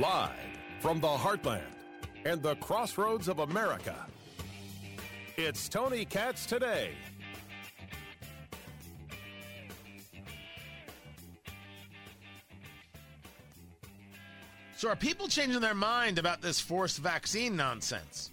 Live 0.00 0.30
from 0.80 1.00
the 1.00 1.08
heartland 1.08 1.62
and 2.26 2.42
the 2.42 2.54
crossroads 2.56 3.28
of 3.28 3.38
America, 3.38 3.96
it's 5.38 5.70
Tony 5.70 6.04
Katz 6.04 6.44
today. 6.44 6.90
So, 14.76 14.90
are 14.90 14.96
people 14.96 15.28
changing 15.28 15.62
their 15.62 15.72
mind 15.72 16.18
about 16.18 16.42
this 16.42 16.60
forced 16.60 16.98
vaccine 16.98 17.56
nonsense? 17.56 18.32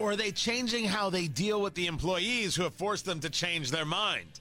Or 0.00 0.10
are 0.10 0.16
they 0.16 0.32
changing 0.32 0.86
how 0.86 1.10
they 1.10 1.28
deal 1.28 1.62
with 1.62 1.74
the 1.74 1.86
employees 1.86 2.56
who 2.56 2.64
have 2.64 2.74
forced 2.74 3.04
them 3.04 3.20
to 3.20 3.30
change 3.30 3.70
their 3.70 3.84
mind? 3.84 4.40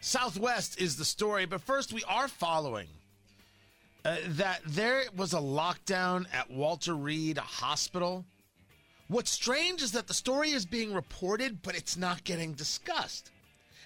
Southwest 0.00 0.78
is 0.78 0.98
the 0.98 1.04
story, 1.06 1.46
but 1.46 1.62
first, 1.62 1.94
we 1.94 2.04
are 2.06 2.28
following 2.28 2.88
uh, 4.06 4.16
that 4.28 4.60
there 4.64 5.02
was 5.16 5.32
a 5.32 5.38
lockdown 5.38 6.26
at 6.32 6.48
Walter 6.48 6.94
Reed 6.94 7.38
Hospital. 7.38 8.24
What's 9.08 9.32
strange 9.32 9.82
is 9.82 9.92
that 9.92 10.06
the 10.06 10.14
story 10.14 10.50
is 10.50 10.64
being 10.64 10.94
reported, 10.94 11.60
but 11.60 11.76
it's 11.76 11.96
not 11.96 12.22
getting 12.22 12.52
discussed. 12.52 13.32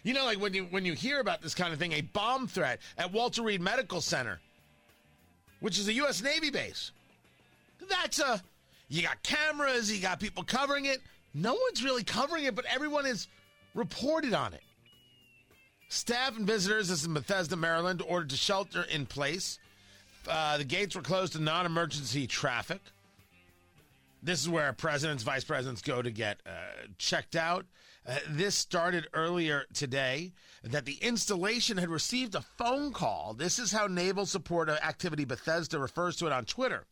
You 0.02 0.12
know, 0.12 0.26
like 0.26 0.38
when 0.38 0.52
you 0.52 0.64
when 0.64 0.84
you 0.84 0.92
hear 0.92 1.20
about 1.20 1.40
this 1.40 1.54
kind 1.54 1.72
of 1.72 1.78
thing, 1.78 1.92
a 1.92 2.02
bomb 2.02 2.48
threat 2.48 2.80
at 2.98 3.12
Walter 3.12 3.42
Reed 3.42 3.62
Medical 3.62 4.02
Center, 4.02 4.40
which 5.60 5.78
is 5.78 5.88
a 5.88 5.94
U.S. 5.94 6.22
Navy 6.22 6.50
base. 6.50 6.92
That's 7.88 8.18
a 8.18 8.42
you 8.90 9.00
got 9.02 9.22
cameras, 9.22 9.90
you 9.90 10.02
got 10.02 10.20
people 10.20 10.44
covering 10.44 10.84
it. 10.84 10.98
No 11.32 11.54
one's 11.54 11.82
really 11.82 12.04
covering 12.04 12.44
it, 12.44 12.54
but 12.54 12.66
everyone 12.66 13.06
is 13.06 13.26
reported 13.74 14.34
on 14.34 14.52
it. 14.52 14.62
Staff 15.88 16.36
and 16.36 16.46
visitors, 16.46 16.90
is 16.90 17.06
in 17.06 17.14
Bethesda, 17.14 17.56
Maryland, 17.56 18.02
ordered 18.06 18.30
to 18.30 18.36
shelter 18.36 18.82
in 18.82 19.06
place. 19.06 19.58
Uh, 20.30 20.58
the 20.58 20.64
gates 20.64 20.94
were 20.94 21.02
closed 21.02 21.32
to 21.32 21.40
non 21.40 21.66
emergency 21.66 22.26
traffic. 22.26 22.80
This 24.22 24.40
is 24.40 24.48
where 24.48 24.72
presidents, 24.72 25.22
vice 25.24 25.44
presidents 25.44 25.82
go 25.82 26.00
to 26.02 26.10
get 26.10 26.40
uh, 26.46 26.50
checked 26.98 27.34
out. 27.34 27.66
Uh, 28.06 28.16
this 28.28 28.54
started 28.54 29.08
earlier 29.12 29.64
today 29.74 30.32
that 30.62 30.84
the 30.84 30.98
installation 31.00 31.78
had 31.78 31.88
received 31.88 32.34
a 32.34 32.40
phone 32.40 32.92
call. 32.92 33.34
This 33.34 33.58
is 33.58 33.72
how 33.72 33.86
Naval 33.86 34.24
Support 34.24 34.68
Activity 34.68 35.24
Bethesda 35.24 35.78
refers 35.78 36.16
to 36.16 36.26
it 36.26 36.32
on 36.32 36.44
Twitter. 36.44 36.86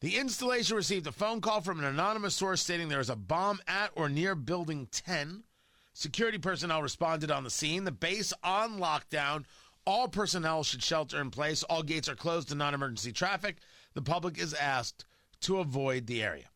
The 0.00 0.16
installation 0.16 0.76
received 0.76 1.06
a 1.06 1.12
phone 1.12 1.40
call 1.40 1.60
from 1.60 1.78
an 1.78 1.84
anonymous 1.84 2.34
source 2.34 2.62
stating 2.62 2.88
there 2.88 2.98
is 2.98 3.10
a 3.10 3.16
bomb 3.16 3.60
at 3.68 3.90
or 3.94 4.08
near 4.08 4.34
Building 4.34 4.88
10. 4.90 5.44
Security 5.92 6.38
personnel 6.38 6.82
responded 6.82 7.30
on 7.30 7.44
the 7.44 7.50
scene. 7.50 7.84
The 7.84 7.92
base 7.92 8.32
on 8.42 8.78
lockdown. 8.78 9.44
All 9.84 10.08
personnel 10.08 10.62
should 10.62 10.82
shelter 10.82 11.20
in 11.20 11.30
place. 11.30 11.62
All 11.64 11.82
gates 11.82 12.08
are 12.08 12.14
closed 12.14 12.48
to 12.48 12.54
non 12.54 12.74
emergency 12.74 13.12
traffic. 13.12 13.56
The 13.94 14.02
public 14.02 14.38
is 14.38 14.54
asked 14.54 15.04
to 15.42 15.58
avoid 15.58 16.06
the 16.06 16.22
area. 16.22 16.46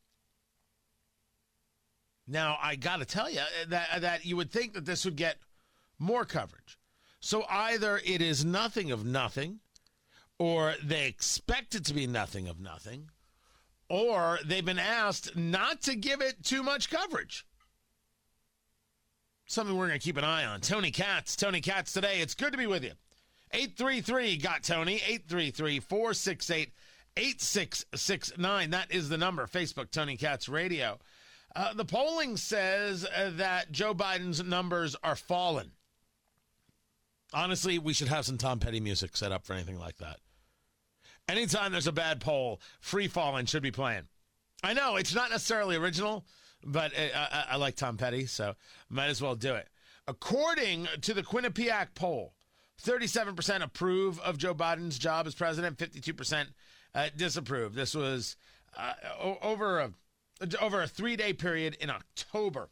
Now, 2.28 2.58
I 2.60 2.76
got 2.76 2.98
to 2.98 3.04
tell 3.04 3.30
you 3.30 3.38
eh, 3.38 3.64
that, 3.68 3.88
eh, 3.92 3.98
that 4.00 4.24
you 4.26 4.36
would 4.36 4.50
think 4.50 4.74
that 4.74 4.84
this 4.84 5.04
would 5.04 5.16
get 5.16 5.38
more 5.98 6.24
coverage. 6.24 6.78
So 7.20 7.44
either 7.48 8.00
it 8.04 8.20
is 8.20 8.44
nothing 8.44 8.90
of 8.90 9.04
nothing, 9.04 9.60
or 10.38 10.74
they 10.82 11.06
expect 11.06 11.74
it 11.74 11.84
to 11.86 11.94
be 11.94 12.06
nothing 12.06 12.48
of 12.48 12.60
nothing, 12.60 13.10
or 13.88 14.38
they've 14.44 14.64
been 14.64 14.78
asked 14.78 15.36
not 15.36 15.82
to 15.82 15.94
give 15.94 16.20
it 16.20 16.44
too 16.44 16.62
much 16.62 16.90
coverage. 16.90 17.46
Something 19.46 19.76
we're 19.76 19.86
going 19.86 19.98
to 19.98 20.04
keep 20.04 20.16
an 20.16 20.24
eye 20.24 20.44
on. 20.44 20.60
Tony 20.60 20.90
Katz, 20.90 21.36
Tony 21.36 21.60
Katz 21.60 21.92
today. 21.92 22.20
It's 22.20 22.34
good 22.34 22.50
to 22.50 22.58
be 22.58 22.66
with 22.66 22.82
you. 22.82 22.92
833 23.56 24.36
got 24.36 24.62
Tony, 24.62 24.96
833 24.96 25.80
468 25.80 26.72
8669. 27.16 28.70
That 28.70 28.92
is 28.92 29.08
the 29.08 29.16
number. 29.16 29.46
Facebook, 29.46 29.90
Tony 29.90 30.18
Katz 30.18 30.46
Radio. 30.46 30.98
Uh, 31.54 31.72
the 31.72 31.86
polling 31.86 32.36
says 32.36 33.06
uh, 33.06 33.30
that 33.36 33.72
Joe 33.72 33.94
Biden's 33.94 34.44
numbers 34.44 34.94
are 35.02 35.16
falling. 35.16 35.70
Honestly, 37.32 37.78
we 37.78 37.94
should 37.94 38.08
have 38.08 38.26
some 38.26 38.36
Tom 38.36 38.58
Petty 38.58 38.78
music 38.78 39.16
set 39.16 39.32
up 39.32 39.46
for 39.46 39.54
anything 39.54 39.78
like 39.78 39.96
that. 39.96 40.18
Anytime 41.26 41.72
there's 41.72 41.86
a 41.86 41.92
bad 41.92 42.20
poll, 42.20 42.60
free 42.80 43.08
falling 43.08 43.46
should 43.46 43.62
be 43.62 43.70
playing. 43.70 44.02
I 44.62 44.74
know 44.74 44.96
it's 44.96 45.14
not 45.14 45.30
necessarily 45.30 45.76
original, 45.76 46.26
but 46.62 46.92
uh, 46.92 47.08
I, 47.14 47.44
I, 47.52 47.56
like 47.56 47.76
Tom 47.76 47.96
Petty, 47.96 48.26
so 48.26 48.54
might 48.90 49.08
as 49.08 49.22
well 49.22 49.34
do 49.34 49.54
it. 49.54 49.68
According 50.06 50.88
to 51.00 51.14
the 51.14 51.22
Quinnipiac 51.22 51.88
poll, 51.94 52.35
37% 52.82 53.62
approve 53.62 54.20
of 54.20 54.38
Joe 54.38 54.54
Biden's 54.54 54.98
job 54.98 55.26
as 55.26 55.34
president, 55.34 55.78
52% 55.78 56.46
uh, 56.94 57.08
disapprove. 57.16 57.74
This 57.74 57.94
was 57.94 58.36
uh, 58.76 58.92
over 59.42 59.78
a 59.80 59.92
over 60.60 60.82
a 60.82 60.86
three 60.86 61.16
day 61.16 61.32
period 61.32 61.76
in 61.80 61.88
October. 61.90 62.68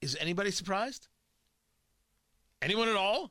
Is 0.00 0.16
anybody 0.20 0.50
surprised? 0.50 1.08
Anyone 2.60 2.88
at 2.88 2.96
all? 2.96 3.30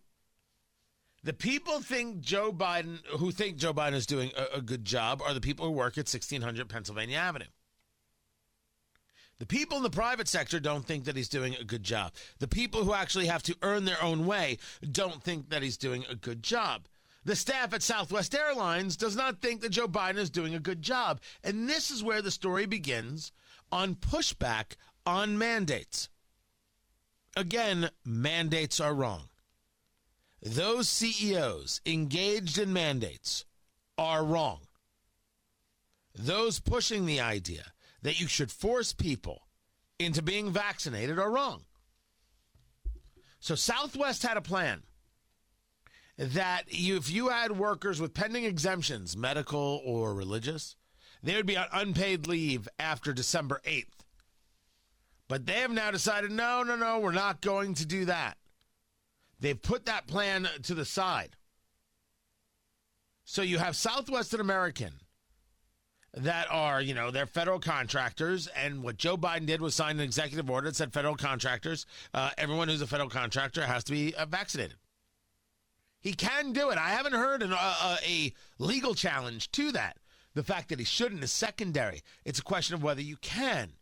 The 1.24 1.34
people 1.34 1.80
think 1.80 2.22
Joe 2.22 2.52
Biden, 2.52 3.06
who 3.18 3.32
think 3.32 3.58
Joe 3.58 3.74
Biden 3.74 3.94
is 3.94 4.06
doing 4.06 4.32
a, 4.36 4.58
a, 4.58 4.62
good 4.62 4.84
job, 4.84 5.22
are 5.22 5.34
the 5.36 5.42
people 5.42 5.66
who 5.66 5.72
work 5.72 5.94
at 5.94 6.08
1600 6.08 6.68
Pennsylvania 6.68 7.18
Avenue. 7.18 7.46
The 9.42 9.48
people 9.48 9.76
in 9.76 9.82
the 9.82 9.90
private 9.90 10.28
sector 10.28 10.60
don't 10.60 10.86
think 10.86 11.06
that 11.06 11.16
he's 11.16 11.28
doing 11.28 11.56
a 11.56 11.64
good 11.64 11.82
job. 11.82 12.14
The 12.38 12.48
people 12.48 12.84
who 12.84 12.94
actually 12.94 13.26
have 13.26 13.42
to 13.42 13.58
earn 13.64 13.86
their 13.86 14.00
own 14.00 14.28
way 14.28 14.60
don't 14.92 15.24
think 15.24 15.50
that 15.50 15.64
he's 15.64 15.78
doing 15.78 16.06
a 16.08 16.14
good 16.14 16.44
job. 16.44 16.88
The 17.26 17.36
staff 17.36 17.74
at 17.74 17.82
Southwest 17.82 18.36
Airlines 18.36 18.96
does 18.96 19.16
not 19.16 19.42
think 19.42 19.62
that 19.62 19.72
Joe 19.72 19.88
Biden 19.88 20.18
is 20.18 20.30
doing 20.30 20.54
a 20.54 20.60
good 20.60 20.84
job. 20.84 21.22
And 21.44 21.68
this 21.68 21.90
is 21.90 22.04
where 22.04 22.22
the 22.22 22.30
story 22.30 22.68
begins 22.68 23.32
on 23.72 23.96
pushback 23.96 24.76
on 25.08 25.40
mandates. 25.40 26.10
Again, 27.36 27.90
mandates 28.06 28.80
are 28.80 28.94
wrong. 28.94 29.30
Those 30.40 30.88
CEOs 30.88 31.82
engaged 31.84 32.60
in 32.60 32.72
mandates 32.74 33.46
are 33.98 34.24
wrong. 34.24 34.60
Those 36.14 36.60
pushing 36.60 37.08
the 37.08 37.22
idea 37.22 37.71
that 38.02 38.20
you 38.20 38.28
should 38.28 38.52
force 38.52 38.94
people 38.94 39.48
into 40.00 40.22
being 40.22 40.52
vaccinated 40.52 41.20
are 41.20 41.32
wrong. 41.32 41.64
So 43.40 43.56
Southwest 43.56 44.24
had 44.24 44.38
a 44.38 44.42
plan 44.42 44.84
that 46.18 46.64
if 46.68 47.10
you 47.10 47.30
had 47.30 47.58
workers 47.58 48.00
with 48.00 48.14
pending 48.14 48.44
exemptions, 48.44 49.18
medical 49.18 49.82
or 49.84 50.14
religious, 50.14 50.76
they 51.24 51.36
would 51.36 51.46
be 51.46 51.58
on 51.58 51.68
unpaid 51.72 52.28
leave 52.28 52.68
after 52.78 53.14
December 53.14 53.62
8th. 53.66 53.88
But 55.28 55.46
they 55.46 55.62
have 55.62 55.72
now 55.72 55.92
decided 55.92 56.32
no, 56.32 56.62
no, 56.64 56.76
no, 56.76 57.00
we're 57.00 57.12
not 57.12 57.42
going 57.42 57.74
to 57.76 57.86
do 57.86 58.06
that. 58.06 58.38
They've 59.40 59.60
put 59.60 59.86
that 59.86 60.06
plan 60.06 60.48
to 60.64 60.76
the 60.76 60.86
side. 60.86 61.36
So 63.24 63.42
you 63.42 63.58
have 63.58 63.76
Southwest 63.76 64.34
and 64.34 64.42
American 64.42 65.01
that 66.14 66.48
are, 66.52 66.82
you 66.82 66.94
know, 66.94 67.10
they're 67.10 67.26
federal 67.26 67.60
contractors. 67.60 68.48
And 68.48 68.84
what 68.84 68.98
Joe 68.98 69.18
Biden 69.18 69.46
did 69.46 69.62
was 69.62 69.76
sign 69.76 69.98
an 69.98 70.04
executive 70.04 70.50
order 70.50 70.68
that 70.68 70.76
said 70.76 70.94
federal 70.94 71.16
contractors, 71.16 71.86
uh, 72.14 72.32
everyone 72.38 72.68
who's 72.68 72.82
a 72.82 72.88
federal 72.88 73.10
contractor 73.10 73.66
has 73.66 73.84
to 73.86 73.92
be 73.92 74.14
uh, 74.16 74.26
vaccinated. 74.26 74.76
He 76.02 76.14
can 76.14 76.52
do 76.52 76.70
it. 76.72 76.78
I 76.78 76.90
haven't 76.90 77.14
heard 77.14 77.44
an, 77.44 77.54
uh, 77.54 77.98
a 78.06 78.34
legal 78.58 78.96
challenge 78.96 79.52
to 79.52 79.72
that. 79.72 79.98
The 80.34 80.44
fact 80.44 80.70
that 80.70 80.80
he 80.80 80.86
shouldn't 80.86 81.24
is 81.24 81.32
secondary. 81.32 82.02
It's 82.26 82.40
a 82.40 82.44
question 82.44 82.74
of 82.74 82.84
whether 82.84 83.02
you 83.02 83.18
can. 83.18 83.74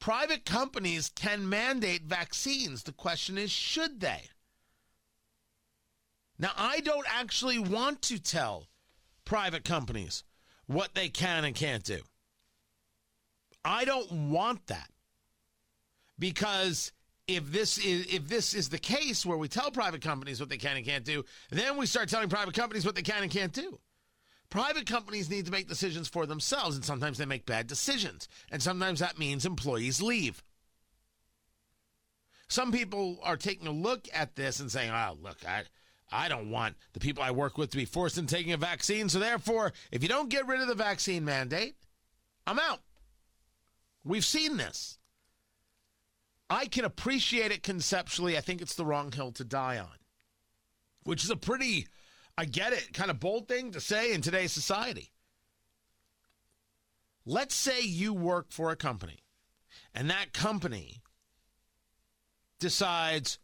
Private 0.00 0.44
companies 0.44 1.10
can 1.14 1.48
mandate 1.48 2.04
vaccines. 2.04 2.84
The 2.84 2.92
question 2.92 3.36
is, 3.36 3.50
should 3.50 4.00
they? 4.00 4.30
Now, 6.38 6.52
I 6.56 6.80
don't 6.80 7.06
actually 7.08 7.58
want 7.58 8.00
to 8.02 8.18
tell 8.18 8.68
private 9.28 9.62
companies 9.62 10.24
what 10.66 10.94
they 10.94 11.08
can 11.08 11.44
and 11.44 11.54
can't 11.54 11.84
do. 11.84 12.00
I 13.64 13.84
don't 13.84 14.30
want 14.30 14.66
that. 14.68 14.90
Because 16.18 16.92
if 17.28 17.52
this 17.52 17.78
is 17.78 18.06
if 18.12 18.26
this 18.26 18.54
is 18.54 18.70
the 18.70 18.78
case 18.78 19.24
where 19.24 19.36
we 19.36 19.46
tell 19.46 19.70
private 19.70 20.02
companies 20.02 20.40
what 20.40 20.48
they 20.48 20.56
can 20.56 20.76
and 20.76 20.84
can't 20.84 21.04
do, 21.04 21.24
then 21.50 21.76
we 21.76 21.86
start 21.86 22.08
telling 22.08 22.28
private 22.28 22.54
companies 22.54 22.84
what 22.84 22.94
they 22.94 23.02
can 23.02 23.22
and 23.22 23.30
can't 23.30 23.52
do. 23.52 23.78
Private 24.50 24.86
companies 24.86 25.28
need 25.28 25.44
to 25.44 25.52
make 25.52 25.68
decisions 25.68 26.08
for 26.08 26.24
themselves, 26.24 26.74
and 26.74 26.84
sometimes 26.84 27.18
they 27.18 27.26
make 27.26 27.44
bad 27.44 27.66
decisions. 27.66 28.28
And 28.50 28.62
sometimes 28.62 29.00
that 29.00 29.18
means 29.18 29.44
employees 29.44 30.00
leave. 30.00 30.42
Some 32.48 32.72
people 32.72 33.18
are 33.22 33.36
taking 33.36 33.66
a 33.66 33.72
look 33.72 34.08
at 34.12 34.34
this 34.34 34.58
and 34.58 34.72
saying, 34.72 34.90
oh, 34.90 35.18
look, 35.22 35.36
I, 35.46 35.64
I 36.10 36.28
don't 36.28 36.50
want 36.50 36.76
the 36.92 37.00
people 37.00 37.22
I 37.22 37.30
work 37.30 37.58
with 37.58 37.70
to 37.70 37.76
be 37.76 37.84
forced 37.84 38.18
into 38.18 38.34
taking 38.34 38.52
a 38.52 38.56
vaccine. 38.56 39.08
So 39.08 39.18
therefore, 39.18 39.72
if 39.92 40.02
you 40.02 40.08
don't 40.08 40.30
get 40.30 40.46
rid 40.46 40.60
of 40.60 40.68
the 40.68 40.74
vaccine 40.74 41.24
mandate, 41.24 41.76
I'm 42.46 42.58
out. 42.58 42.80
We've 44.04 44.24
seen 44.24 44.56
this. 44.56 44.98
I 46.48 46.64
can 46.66 46.86
appreciate 46.86 47.52
it 47.52 47.62
conceptually. 47.62 48.38
I 48.38 48.40
think 48.40 48.62
it's 48.62 48.74
the 48.74 48.86
wrong 48.86 49.12
hill 49.12 49.32
to 49.32 49.44
die 49.44 49.78
on. 49.78 49.98
which 51.08 51.24
is 51.24 51.30
a 51.30 51.36
pretty, 51.36 51.86
I 52.36 52.44
get 52.44 52.74
it, 52.74 52.92
kind 52.92 53.10
of 53.10 53.18
bold 53.18 53.48
thing 53.48 53.72
to 53.72 53.80
say 53.80 54.12
in 54.12 54.20
today's 54.20 54.52
society. 54.52 55.10
Let's 57.24 57.54
say 57.54 57.80
you 57.80 58.12
work 58.12 58.46
for 58.50 58.70
a 58.70 58.76
company 58.76 59.20
and 59.94 60.10
that 60.10 60.34
company 60.34 61.00
decides 62.58 63.38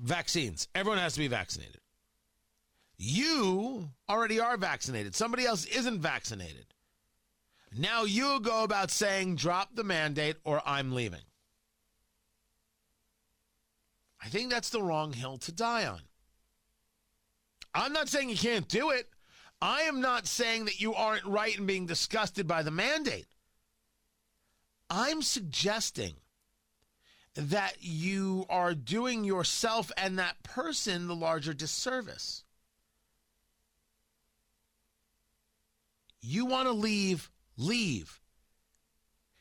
vaccines, 0.00 0.68
everyone 0.74 0.98
has 0.98 1.14
to 1.14 1.20
be 1.20 1.28
vaccinated. 1.28 1.80
You 2.96 3.90
already 4.08 4.40
are 4.40 4.56
vaccinated, 4.56 5.14
somebody 5.14 5.46
else 5.46 5.64
isn't 5.66 6.00
vaccinated. 6.00 6.66
Now 7.76 8.04
you 8.04 8.40
go 8.40 8.64
about 8.64 8.90
saying, 8.90 9.36
drop 9.36 9.74
the 9.74 9.84
mandate 9.84 10.36
or 10.44 10.60
I'm 10.66 10.92
leaving. 10.92 11.20
I 14.22 14.28
think 14.28 14.50
that's 14.50 14.70
the 14.70 14.82
wrong 14.82 15.12
hill 15.12 15.38
to 15.38 15.52
die 15.52 15.86
on. 15.86 16.00
I'm 17.74 17.92
not 17.92 18.08
saying 18.08 18.28
you 18.28 18.36
can't 18.36 18.68
do 18.68 18.90
it. 18.90 19.08
I 19.62 19.82
am 19.82 20.00
not 20.00 20.26
saying 20.26 20.64
that 20.64 20.80
you 20.80 20.94
aren't 20.94 21.24
right 21.24 21.56
in 21.56 21.66
being 21.66 21.86
disgusted 21.86 22.46
by 22.46 22.62
the 22.62 22.70
mandate. 22.70 23.26
I'm 24.88 25.22
suggesting 25.22 26.14
that 27.34 27.76
you 27.80 28.44
are 28.48 28.74
doing 28.74 29.24
yourself 29.24 29.92
and 29.96 30.18
that 30.18 30.42
person 30.42 31.06
the 31.06 31.14
larger 31.14 31.52
disservice. 31.52 32.44
You 36.22 36.44
want 36.46 36.66
to 36.66 36.72
leave, 36.72 37.30
leave. 37.56 38.20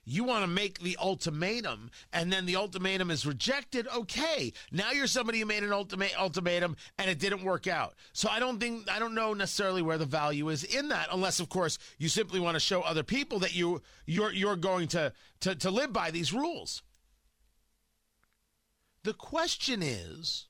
You 0.05 0.23
want 0.23 0.43
to 0.43 0.47
make 0.47 0.79
the 0.79 0.97
ultimatum, 0.99 1.91
and 2.11 2.33
then 2.33 2.47
the 2.47 2.55
ultimatum 2.55 3.11
is 3.11 3.27
rejected. 3.27 3.87
Okay, 3.95 4.53
now 4.71 4.89
you're 4.91 5.05
somebody 5.05 5.39
who 5.39 5.45
made 5.45 5.63
an 5.63 5.71
ultimate 5.71 6.19
ultimatum, 6.19 6.77
and 6.97 7.11
it 7.11 7.19
didn't 7.19 7.43
work 7.43 7.67
out. 7.67 7.93
So 8.13 8.27
I 8.27 8.39
don't 8.39 8.59
think 8.59 8.89
I 8.89 8.97
don't 8.97 9.13
know 9.13 9.35
necessarily 9.35 9.83
where 9.83 9.99
the 9.99 10.05
value 10.05 10.49
is 10.49 10.63
in 10.63 10.89
that, 10.89 11.09
unless 11.11 11.39
of 11.39 11.49
course 11.49 11.77
you 11.99 12.09
simply 12.09 12.39
want 12.39 12.55
to 12.55 12.59
show 12.59 12.81
other 12.81 13.03
people 13.03 13.37
that 13.39 13.53
you 13.53 13.83
you're 14.07 14.33
you're 14.33 14.55
going 14.55 14.87
to 14.89 15.13
to, 15.41 15.53
to 15.53 15.69
live 15.69 15.93
by 15.93 16.09
these 16.09 16.33
rules. 16.33 16.81
The 19.09 19.15
question 19.15 19.81
is, 19.81 20.45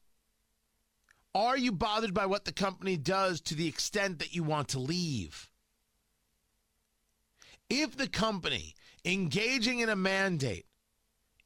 are 1.33 1.57
you 1.57 1.71
bothered 1.71 2.13
by 2.13 2.25
what 2.25 2.43
the 2.43 2.51
company 2.51 2.97
does 2.97 3.39
to 3.39 3.55
the 3.55 3.69
extent 3.69 4.19
that 4.19 4.35
you 4.35 4.43
want 4.43 4.67
to 4.69 4.79
leave? 4.79 5.49
If 7.69 7.95
the 7.95 8.09
company 8.09 8.75
engaging 9.05 9.79
in 9.79 9.87
a 9.87 9.95
mandate 9.95 10.65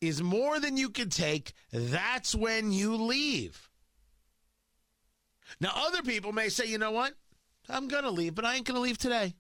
is 0.02 0.24
more 0.24 0.60
than 0.60 0.76
you 0.76 0.90
can 0.90 1.12
take, 1.12 1.54
that's 1.72 2.34
when 2.34 2.72
you 2.72 2.96
leave. 2.96 3.70
Now, 5.62 5.74
other 5.76 6.02
people 6.02 6.32
may 6.32 6.50
say, 6.50 6.66
you 6.66 6.80
know 6.80 6.90
what? 6.90 7.14
I'm 7.70 7.88
going 7.90 8.06
to 8.06 8.10
leave, 8.10 8.34
but 8.34 8.44
I 8.44 8.56
ain't 8.56 8.66
going 8.66 8.78
to 8.78 8.82
leave 8.82 8.98
today. 8.98 9.36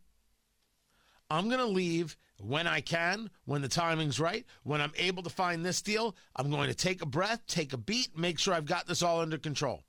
I'm 1.28 1.48
going 1.48 1.60
to 1.60 1.66
leave 1.66 2.18
when 2.44 2.68
I 2.68 2.81
can, 2.81 3.30
when 3.45 3.62
the 3.62 3.68
timing's 3.68 4.19
right, 4.19 4.45
when 4.63 4.81
I'm 4.81 4.92
able 4.98 5.24
to 5.24 5.30
find 5.30 5.66
this 5.66 5.81
deal. 5.81 6.16
I'm 6.36 6.51
going 6.51 6.69
to 6.69 6.75
take 6.75 7.01
a 7.01 7.06
breath, 7.06 7.42
take 7.48 7.74
a 7.74 7.78
beat, 7.78 8.18
make 8.18 8.38
sure 8.38 8.54
I've 8.54 8.66
got 8.66 8.88
this 8.88 9.01
all 9.01 9.22
under 9.22 9.38
control. 9.38 9.84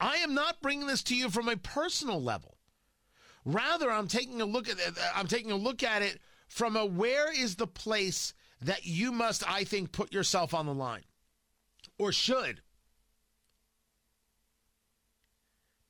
I 0.00 0.16
am 0.16 0.34
not 0.34 0.60
bringing 0.60 0.86
this 0.86 1.02
to 1.04 1.16
you 1.16 1.30
from 1.30 1.48
a 1.48 1.56
personal 1.56 2.22
level. 2.22 2.56
Rather, 3.44 3.90
I'm 3.90 4.08
taking 4.08 4.40
a 4.40 4.46
look 4.46 4.68
at 4.68 4.78
I'm 5.14 5.26
taking 5.26 5.50
a 5.50 5.56
look 5.56 5.82
at 5.82 6.02
it 6.02 6.18
from 6.48 6.76
a 6.76 6.86
where 6.86 7.30
is 7.32 7.56
the 7.56 7.66
place 7.66 8.32
that 8.60 8.86
you 8.86 9.12
must, 9.12 9.48
I 9.48 9.64
think, 9.64 9.92
put 9.92 10.12
yourself 10.12 10.54
on 10.54 10.66
the 10.66 10.74
line, 10.74 11.04
or 11.98 12.10
should. 12.10 12.62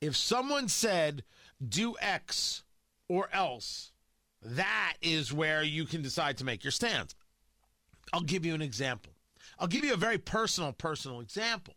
If 0.00 0.16
someone 0.16 0.68
said, 0.68 1.22
do 1.66 1.96
X 2.00 2.64
or 3.08 3.28
else, 3.32 3.92
that 4.42 4.94
is 5.02 5.32
where 5.32 5.62
you 5.62 5.84
can 5.84 6.02
decide 6.02 6.38
to 6.38 6.44
make 6.44 6.64
your 6.64 6.70
stance. 6.70 7.14
I'll 8.12 8.20
give 8.20 8.44
you 8.44 8.54
an 8.54 8.62
example. 8.62 9.12
I'll 9.58 9.68
give 9.68 9.84
you 9.84 9.94
a 9.94 9.98
very 9.98 10.18
personal, 10.18 10.72
personal 10.72 11.20
example. 11.20 11.74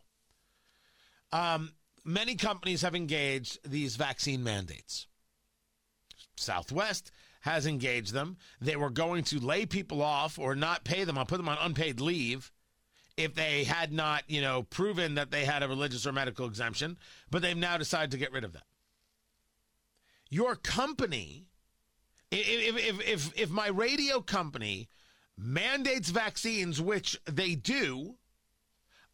Um, 1.31 1.74
many 2.03 2.35
companies 2.35 2.81
have 2.81 2.95
engaged 2.95 3.59
these 3.69 3.95
vaccine 3.95 4.44
mandates. 4.44 5.07
Southwest 6.35 7.12
has 7.41 7.65
engaged 7.65 8.13
them. 8.13 8.38
They 8.59 8.75
were 8.75 8.89
going 8.89 9.23
to 9.25 9.39
lay 9.39 9.65
people 9.65 10.01
off 10.01 10.38
or 10.38 10.56
not 10.56 10.83
pay 10.83 11.03
them, 11.03 11.18
I'll 11.18 11.25
put 11.25 11.38
them 11.38 11.50
on 11.50 11.57
unpaid 11.59 12.00
leave 12.00 12.51
if 13.18 13.33
they 13.33 13.63
had 13.63 13.91
not, 13.91 14.23
you 14.27 14.41
know, 14.41 14.63
proven 14.63 15.15
that 15.15 15.31
they 15.31 15.44
had 15.44 15.63
a 15.63 15.68
religious 15.68 16.06
or 16.06 16.12
medical 16.12 16.45
exemption, 16.45 16.97
but 17.31 17.41
they've 17.41 17.57
now 17.57 17.77
decided 17.77 18.12
to 18.12 18.18
get 18.18 18.31
rid 18.31 18.44
of 18.44 18.53
that. 18.53 18.63
Your 20.29 20.56
company, 20.56 21.47
if, 22.31 22.77
if, 22.77 23.07
if, 23.07 23.39
if 23.39 23.50
my 23.50 23.68
radio 23.68 24.21
company 24.21 24.89
mandates 25.38 26.09
vaccines, 26.09 26.81
which 26.81 27.19
they 27.25 27.56
do, 27.56 28.15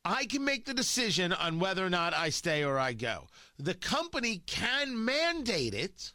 I 0.06 0.26
can 0.26 0.44
make 0.44 0.66
the 0.66 0.74
decision 0.74 1.32
on 1.32 1.60
whether 1.60 1.86
or 1.86 1.90
not 1.90 2.14
I 2.14 2.30
stay 2.30 2.64
or 2.64 2.78
I 2.80 2.94
go. 2.94 3.28
The 3.58 3.74
company 3.74 4.42
can 4.46 5.06
mandate 5.06 5.74
it 5.74 6.14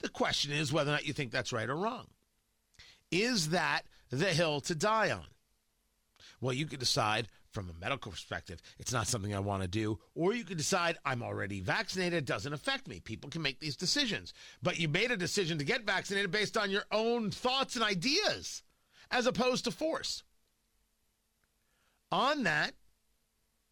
the 0.00 0.08
question 0.08 0.52
is 0.52 0.72
whether 0.72 0.90
or 0.90 0.94
not 0.94 1.06
you 1.06 1.12
think 1.12 1.30
that's 1.30 1.52
right 1.52 1.68
or 1.68 1.76
wrong. 1.76 2.06
Is 3.10 3.50
that 3.50 3.82
the 4.10 4.32
hill 4.32 4.60
to 4.62 4.74
die 4.74 5.10
on? 5.10 5.26
Well, 6.40 6.54
you 6.54 6.66
could 6.66 6.80
decide 6.80 7.28
from 7.52 7.68
a 7.68 7.80
medical 7.80 8.12
perspective, 8.12 8.60
it's 8.78 8.92
not 8.92 9.06
something 9.06 9.34
I 9.34 9.40
want 9.40 9.62
to 9.62 9.68
do. 9.68 9.98
Or 10.14 10.34
you 10.34 10.44
could 10.44 10.56
decide 10.56 10.98
I'm 11.04 11.22
already 11.22 11.60
vaccinated, 11.60 12.18
it 12.18 12.24
doesn't 12.24 12.52
affect 12.52 12.88
me. 12.88 13.00
People 13.00 13.30
can 13.30 13.42
make 13.42 13.60
these 13.60 13.76
decisions. 13.76 14.32
But 14.62 14.78
you 14.78 14.88
made 14.88 15.10
a 15.10 15.16
decision 15.16 15.58
to 15.58 15.64
get 15.64 15.86
vaccinated 15.86 16.30
based 16.30 16.56
on 16.56 16.70
your 16.70 16.84
own 16.92 17.30
thoughts 17.30 17.74
and 17.74 17.84
ideas 17.84 18.62
as 19.10 19.26
opposed 19.26 19.64
to 19.64 19.70
force. 19.70 20.22
On 22.12 22.44
that, 22.44 22.74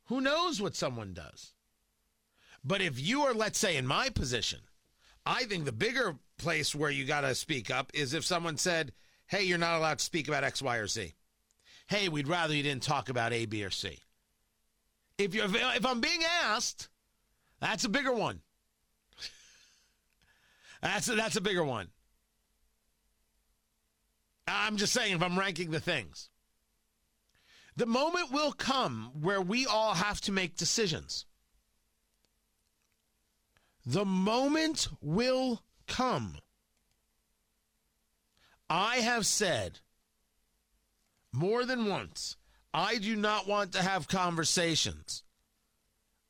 who 0.06 0.20
knows 0.20 0.60
what 0.60 0.76
someone 0.76 1.12
does? 1.12 1.52
But 2.64 2.80
if 2.80 3.00
you 3.00 3.22
are, 3.22 3.34
let's 3.34 3.58
say, 3.58 3.76
in 3.76 3.86
my 3.86 4.08
position, 4.08 4.60
I 5.24 5.44
think 5.44 5.64
the 5.64 5.72
bigger 5.72 6.16
place 6.38 6.74
where 6.74 6.90
you 6.90 7.04
got 7.04 7.20
to 7.20 7.34
speak 7.34 7.70
up 7.70 7.90
is 7.94 8.14
if 8.14 8.24
someone 8.24 8.56
said, 8.56 8.92
hey, 9.26 9.42
you're 9.42 9.58
not 9.58 9.76
allowed 9.76 9.98
to 9.98 10.04
speak 10.04 10.26
about 10.26 10.44
X, 10.44 10.62
Y, 10.62 10.76
or 10.76 10.86
Z. 10.86 11.14
Hey, 11.88 12.10
we'd 12.10 12.28
rather 12.28 12.54
you 12.54 12.62
didn't 12.62 12.82
talk 12.82 13.08
about 13.08 13.32
A, 13.32 13.46
B, 13.46 13.64
or 13.64 13.70
C. 13.70 13.98
If, 15.16 15.34
you're, 15.34 15.46
if 15.46 15.86
I'm 15.86 16.00
being 16.00 16.20
asked, 16.44 16.88
that's 17.60 17.84
a 17.84 17.88
bigger 17.88 18.12
one. 18.12 18.40
that's, 20.82 21.08
a, 21.08 21.14
that's 21.14 21.36
a 21.36 21.40
bigger 21.40 21.64
one. 21.64 21.88
I'm 24.46 24.76
just 24.76 24.92
saying, 24.92 25.14
if 25.14 25.22
I'm 25.22 25.38
ranking 25.38 25.70
the 25.70 25.80
things. 25.80 26.28
The 27.76 27.86
moment 27.86 28.32
will 28.32 28.52
come 28.52 29.10
where 29.20 29.40
we 29.40 29.64
all 29.64 29.94
have 29.94 30.20
to 30.22 30.32
make 30.32 30.56
decisions. 30.56 31.24
The 33.86 34.04
moment 34.04 34.88
will 35.00 35.62
come. 35.86 36.36
I 38.68 38.96
have 38.96 39.26
said 39.26 39.80
more 41.38 41.64
than 41.64 41.86
once, 41.86 42.36
I 42.74 42.98
do 42.98 43.16
not 43.16 43.48
want 43.48 43.72
to 43.72 43.82
have 43.82 44.08
conversations 44.08 45.22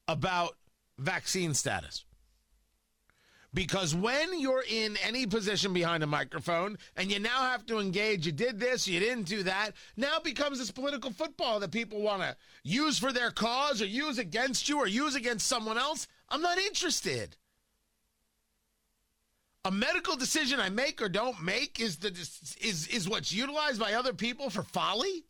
about 0.06 0.56
vaccine 0.98 1.54
status. 1.54 2.04
Because 3.54 3.94
when 3.94 4.38
you're 4.38 4.64
in 4.68 4.98
any 5.02 5.26
position 5.26 5.72
behind 5.72 6.02
a 6.02 6.06
microphone 6.06 6.76
and 6.96 7.10
you 7.10 7.18
now 7.18 7.42
have 7.42 7.64
to 7.66 7.78
engage, 7.78 8.26
you 8.26 8.32
did 8.32 8.60
this, 8.60 8.86
you 8.86 9.00
didn't 9.00 9.24
do 9.24 9.42
that, 9.42 9.72
now 9.96 10.18
becomes 10.18 10.58
this 10.58 10.70
political 10.70 11.10
football 11.10 11.58
that 11.60 11.70
people 11.70 12.02
want 12.02 12.20
to 12.22 12.36
use 12.62 12.98
for 12.98 13.10
their 13.10 13.30
cause 13.30 13.80
or 13.80 13.86
use 13.86 14.18
against 14.18 14.68
you 14.68 14.78
or 14.78 14.86
use 14.86 15.14
against 15.14 15.46
someone 15.46 15.78
else. 15.78 16.06
I'm 16.28 16.42
not 16.42 16.58
interested 16.58 17.36
a 19.68 19.70
medical 19.70 20.16
decision 20.16 20.60
I 20.60 20.70
make 20.70 21.02
or 21.02 21.10
don't 21.10 21.42
make 21.42 21.78
is 21.78 21.98
the 21.98 22.08
is 22.08 22.86
is 22.88 23.06
what's 23.06 23.34
utilized 23.34 23.78
by 23.78 23.92
other 23.92 24.14
people 24.14 24.48
for 24.48 24.62
folly? 24.62 25.26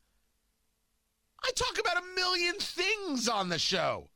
I 1.43 1.51
talk 1.57 1.77
about 1.81 1.97
a 1.97 2.15
million 2.15 2.55
things 2.55 3.29
on 3.29 3.49
the 3.49 3.59
show. 3.59 4.11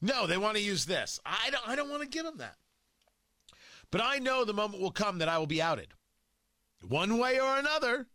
No, 0.00 0.26
they 0.26 0.38
want 0.38 0.56
to 0.56 0.62
use 0.62 0.86
this. 0.86 1.20
I 1.26 1.50
don't 1.50 1.68
I 1.68 1.76
don't 1.76 1.90
want 1.90 2.00
to 2.00 2.08
give 2.08 2.24
them 2.24 2.38
that. 2.38 2.56
But 3.90 4.00
I 4.00 4.16
know 4.16 4.46
the 4.46 4.54
moment 4.54 4.82
will 4.82 4.90
come 4.90 5.18
that 5.18 5.28
I 5.28 5.36
will 5.36 5.46
be 5.46 5.60
outed. 5.60 5.88
One 6.88 7.18
way 7.18 7.38
or 7.38 7.58
another. 7.58 8.06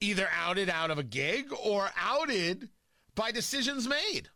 Either 0.00 0.28
outed 0.34 0.68
out 0.68 0.90
of 0.90 0.98
a 0.98 1.04
gig 1.04 1.52
or 1.64 1.90
outed 1.96 2.70
by 3.14 3.30
decisions 3.30 3.86
made. 3.86 4.30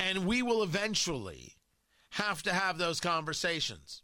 And 0.00 0.24
we 0.24 0.40
will 0.40 0.62
eventually 0.62 1.53
have 2.14 2.44
to 2.44 2.52
have 2.52 2.78
those 2.78 3.00
conversations, 3.00 4.02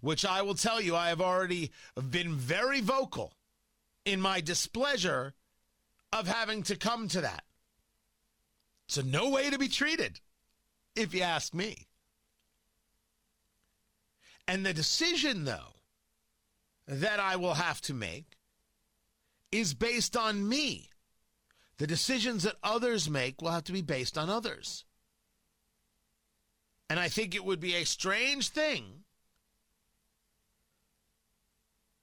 which 0.00 0.24
I 0.24 0.40
will 0.40 0.54
tell 0.54 0.80
you, 0.80 0.96
I 0.96 1.10
have 1.10 1.20
already 1.20 1.70
been 2.10 2.34
very 2.34 2.80
vocal 2.80 3.34
in 4.06 4.22
my 4.22 4.40
displeasure 4.40 5.34
of 6.12 6.26
having 6.26 6.62
to 6.64 6.76
come 6.76 7.08
to 7.08 7.20
that. 7.20 7.44
It's 8.88 8.96
a 8.96 9.02
no 9.02 9.28
way 9.28 9.50
to 9.50 9.58
be 9.58 9.68
treated, 9.68 10.20
if 10.94 11.12
you 11.12 11.22
ask 11.22 11.52
me. 11.52 11.88
And 14.48 14.64
the 14.64 14.72
decision, 14.72 15.44
though, 15.44 15.74
that 16.88 17.20
I 17.20 17.36
will 17.36 17.54
have 17.54 17.82
to 17.82 17.92
make 17.92 18.38
is 19.52 19.74
based 19.74 20.16
on 20.16 20.48
me. 20.48 20.88
The 21.76 21.86
decisions 21.86 22.44
that 22.44 22.56
others 22.62 23.10
make 23.10 23.42
will 23.42 23.50
have 23.50 23.64
to 23.64 23.72
be 23.72 23.82
based 23.82 24.16
on 24.16 24.30
others. 24.30 24.86
And 26.88 27.00
I 27.00 27.08
think 27.08 27.34
it 27.34 27.44
would 27.44 27.60
be 27.60 27.74
a 27.74 27.84
strange 27.84 28.48
thing 28.48 29.04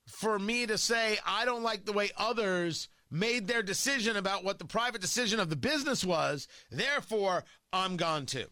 for 0.08 0.38
me 0.38 0.66
to 0.66 0.78
say, 0.78 1.18
I 1.25 1.46
don't 1.46 1.63
like 1.63 1.86
the 1.86 1.94
way 1.94 2.12
others 2.18 2.90
made 3.10 3.48
their 3.48 3.63
decision 3.63 4.18
about 4.18 4.44
what 4.44 4.60
the 4.60 4.66
private 4.66 5.02
decision 5.02 5.40
of 5.40 5.50
the 5.50 5.56
business 5.56 6.04
was. 6.04 6.48
Therefore, 6.72 7.44
I'm 7.72 7.96
gone 7.96 8.25
too. 8.25 8.48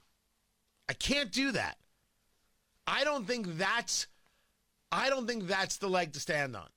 I 0.88 0.94
can't 0.94 1.32
do 1.32 1.52
that. 1.54 1.78
I 2.86 3.04
don't 3.04 3.26
think 3.26 3.58
that's 3.58 4.08
I 4.92 5.10
don't 5.10 5.26
think 5.26 5.48
that's 5.48 5.78
the 5.78 5.88
leg 5.88 6.12
to 6.14 6.20
stand 6.20 6.56
on. 6.56 6.68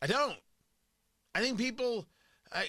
I 0.00 0.06
don't. 0.06 0.38
I 1.34 1.40
think 1.40 1.58
people 1.58 2.06
I, 2.50 2.66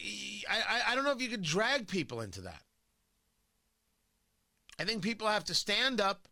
I 0.49 0.81
I 0.89 0.95
don't 0.95 1.05
know 1.05 1.11
if 1.11 1.21
you 1.21 1.29
could 1.29 1.43
drag 1.43 1.87
people 1.87 2.21
into 2.21 2.41
that. 2.41 2.64
I 4.79 4.83
think 4.83 5.01
people 5.01 5.27
have 5.27 5.45
to 5.45 5.53
stand 5.53 6.01
up 6.01 6.27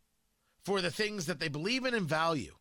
for 0.64 0.80
the 0.80 0.90
things 0.90 1.26
that 1.26 1.40
they 1.40 1.48
believe 1.48 1.84
in 1.84 1.94
and 1.94 2.08
value. 2.08 2.54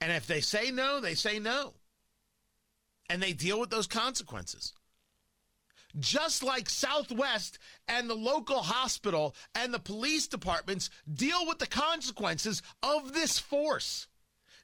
And 0.00 0.12
if 0.12 0.26
they 0.26 0.40
say 0.40 0.70
no, 0.70 1.00
they 1.00 1.14
say 1.14 1.38
no. 1.38 1.74
And 3.08 3.22
they 3.22 3.32
deal 3.32 3.60
with 3.60 3.70
those 3.70 3.86
consequences. 3.86 4.72
Just 5.98 6.42
like 6.42 6.70
Southwest 6.70 7.58
and 7.86 8.08
the 8.08 8.14
local 8.14 8.62
hospital 8.62 9.34
and 9.54 9.72
the 9.72 9.78
police 9.78 10.26
departments 10.26 10.88
deal 11.12 11.46
with 11.46 11.58
the 11.58 11.66
consequences 11.66 12.62
of 12.82 13.12
this 13.12 13.38
force. 13.38 14.08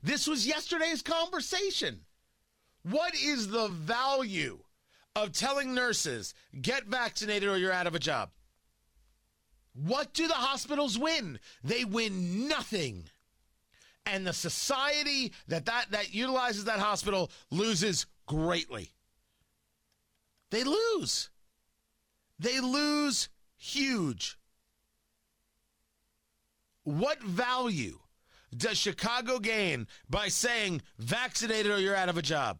This 0.02 0.26
was 0.26 0.46
yesterday's 0.46 1.02
conversation. 1.02 2.00
What 2.82 3.14
is 3.14 3.48
the 3.48 3.68
value 3.68 4.60
of 5.22 5.32
telling 5.32 5.74
nurses, 5.74 6.34
get 6.60 6.86
vaccinated 6.86 7.48
or 7.48 7.56
you're 7.56 7.72
out 7.72 7.86
of 7.86 7.94
a 7.94 7.98
job? 7.98 8.30
What 9.74 10.12
do 10.12 10.26
the 10.26 10.34
hospitals 10.34 10.98
win? 10.98 11.38
They 11.62 11.84
win 11.84 12.48
nothing. 12.48 13.04
And 14.06 14.26
the 14.26 14.32
society 14.32 15.32
that, 15.48 15.66
that, 15.66 15.90
that 15.90 16.14
utilizes 16.14 16.64
that 16.64 16.78
hospital 16.78 17.30
loses 17.50 18.06
greatly. 18.26 18.90
They 20.50 20.64
lose. 20.64 21.30
They 22.38 22.60
lose 22.60 23.28
huge. 23.56 24.38
What 26.84 27.22
value 27.22 27.98
does 28.56 28.78
Chicago 28.78 29.38
gain 29.38 29.86
by 30.08 30.28
saying 30.28 30.82
vaccinated 30.98 31.70
or 31.70 31.78
you're 31.78 31.94
out 31.94 32.08
of 32.08 32.16
a 32.16 32.22
job? 32.22 32.58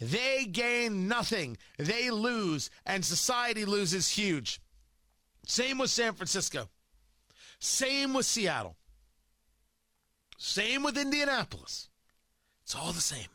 They 0.00 0.44
gain 0.44 1.08
nothing. 1.08 1.56
They 1.78 2.10
lose, 2.10 2.70
and 2.84 3.04
society 3.04 3.64
loses 3.64 4.10
huge. 4.10 4.60
Same 5.46 5.78
with 5.78 5.90
San 5.90 6.14
Francisco. 6.14 6.68
Same 7.58 8.14
with 8.14 8.26
Seattle. 8.26 8.76
Same 10.38 10.82
with 10.82 10.98
Indianapolis. 10.98 11.88
It's 12.64 12.74
all 12.74 12.92
the 12.92 13.00
same. 13.00 13.28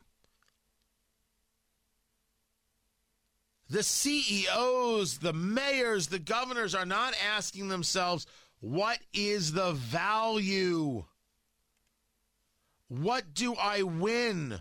The 3.70 3.84
CEOs, 3.84 5.20
the 5.20 5.34
mayors, 5.34 6.08
the 6.08 6.20
governors 6.20 6.74
are 6.74 6.86
not 6.86 7.14
asking 7.36 7.68
themselves, 7.68 8.26
what 8.60 8.98
is 9.14 9.52
the 9.54 9.74
value? 9.74 11.06
What 12.88 13.34
do 13.36 13.54
I 13.54 13.84
win? 13.84 14.60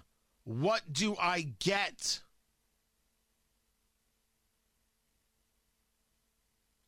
What 0.49 0.95
do 0.95 1.15
I 1.21 1.43
get? 1.59 2.21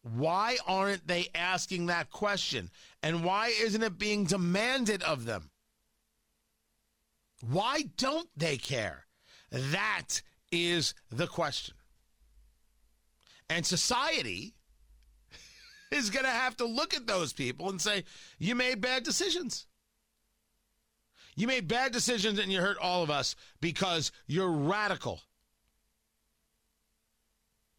Why 0.00 0.56
aren't 0.66 1.06
they 1.06 1.28
asking 1.34 1.84
that 1.86 2.08
question? 2.10 2.70
And 3.02 3.22
why 3.22 3.52
isn't 3.60 3.82
it 3.82 3.98
being 3.98 4.24
demanded 4.24 5.02
of 5.02 5.26
them? 5.26 5.50
Why 7.46 7.82
don't 7.98 8.30
they 8.34 8.56
care? 8.56 9.04
That 9.50 10.22
is 10.50 10.94
the 11.10 11.26
question. 11.26 11.74
And 13.50 13.66
society 13.66 14.54
is 15.90 16.08
going 16.08 16.24
to 16.24 16.30
have 16.30 16.56
to 16.56 16.64
look 16.64 16.94
at 16.94 17.06
those 17.06 17.34
people 17.34 17.68
and 17.68 17.78
say, 17.78 18.04
you 18.38 18.54
made 18.54 18.80
bad 18.80 19.02
decisions. 19.02 19.66
You 21.40 21.46
made 21.46 21.68
bad 21.68 21.92
decisions 21.92 22.38
and 22.38 22.52
you 22.52 22.60
hurt 22.60 22.76
all 22.76 23.02
of 23.02 23.10
us 23.10 23.34
because 23.62 24.12
you're 24.26 24.50
radical. 24.50 25.22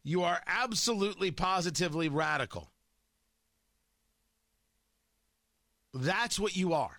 You 0.02 0.24
are 0.24 0.40
absolutely 0.48 1.30
positively 1.30 2.08
radical. 2.08 2.72
That's 5.94 6.40
what 6.40 6.56
you 6.56 6.72
are. 6.72 6.98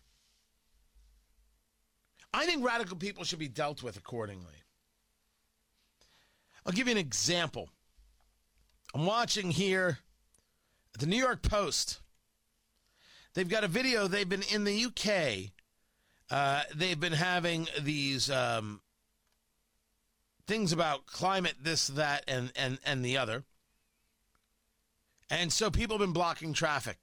I 2.33 2.45
think 2.45 2.65
radical 2.65 2.95
people 2.95 3.25
should 3.25 3.39
be 3.39 3.49
dealt 3.49 3.83
with 3.83 3.97
accordingly. 3.97 4.63
I'll 6.65 6.71
give 6.71 6.87
you 6.87 6.93
an 6.93 6.97
example. 6.97 7.67
I'm 8.95 9.05
watching 9.05 9.51
here 9.51 9.97
the 10.97 11.07
New 11.07 11.17
York 11.17 11.41
Post. 11.41 11.99
They've 13.33 13.49
got 13.49 13.65
a 13.65 13.67
video. 13.67 14.07
They've 14.07 14.29
been 14.29 14.43
in 14.43 14.63
the 14.63 14.85
UK. 14.85 15.51
Uh, 16.33 16.63
they've 16.73 16.99
been 16.99 17.13
having 17.13 17.67
these 17.79 18.27
um, 18.31 18.81
things 20.47 20.73
about 20.73 21.05
climate, 21.05 21.53
this, 21.61 21.89
that, 21.89 22.23
and, 22.27 22.51
and, 22.55 22.79
and 22.83 23.05
the 23.05 23.19
other. 23.19 23.43
And 25.29 25.53
so 25.53 25.69
people 25.69 25.95
have 25.95 26.03
been 26.03 26.11
blocking 26.11 26.53
traffic 26.53 26.97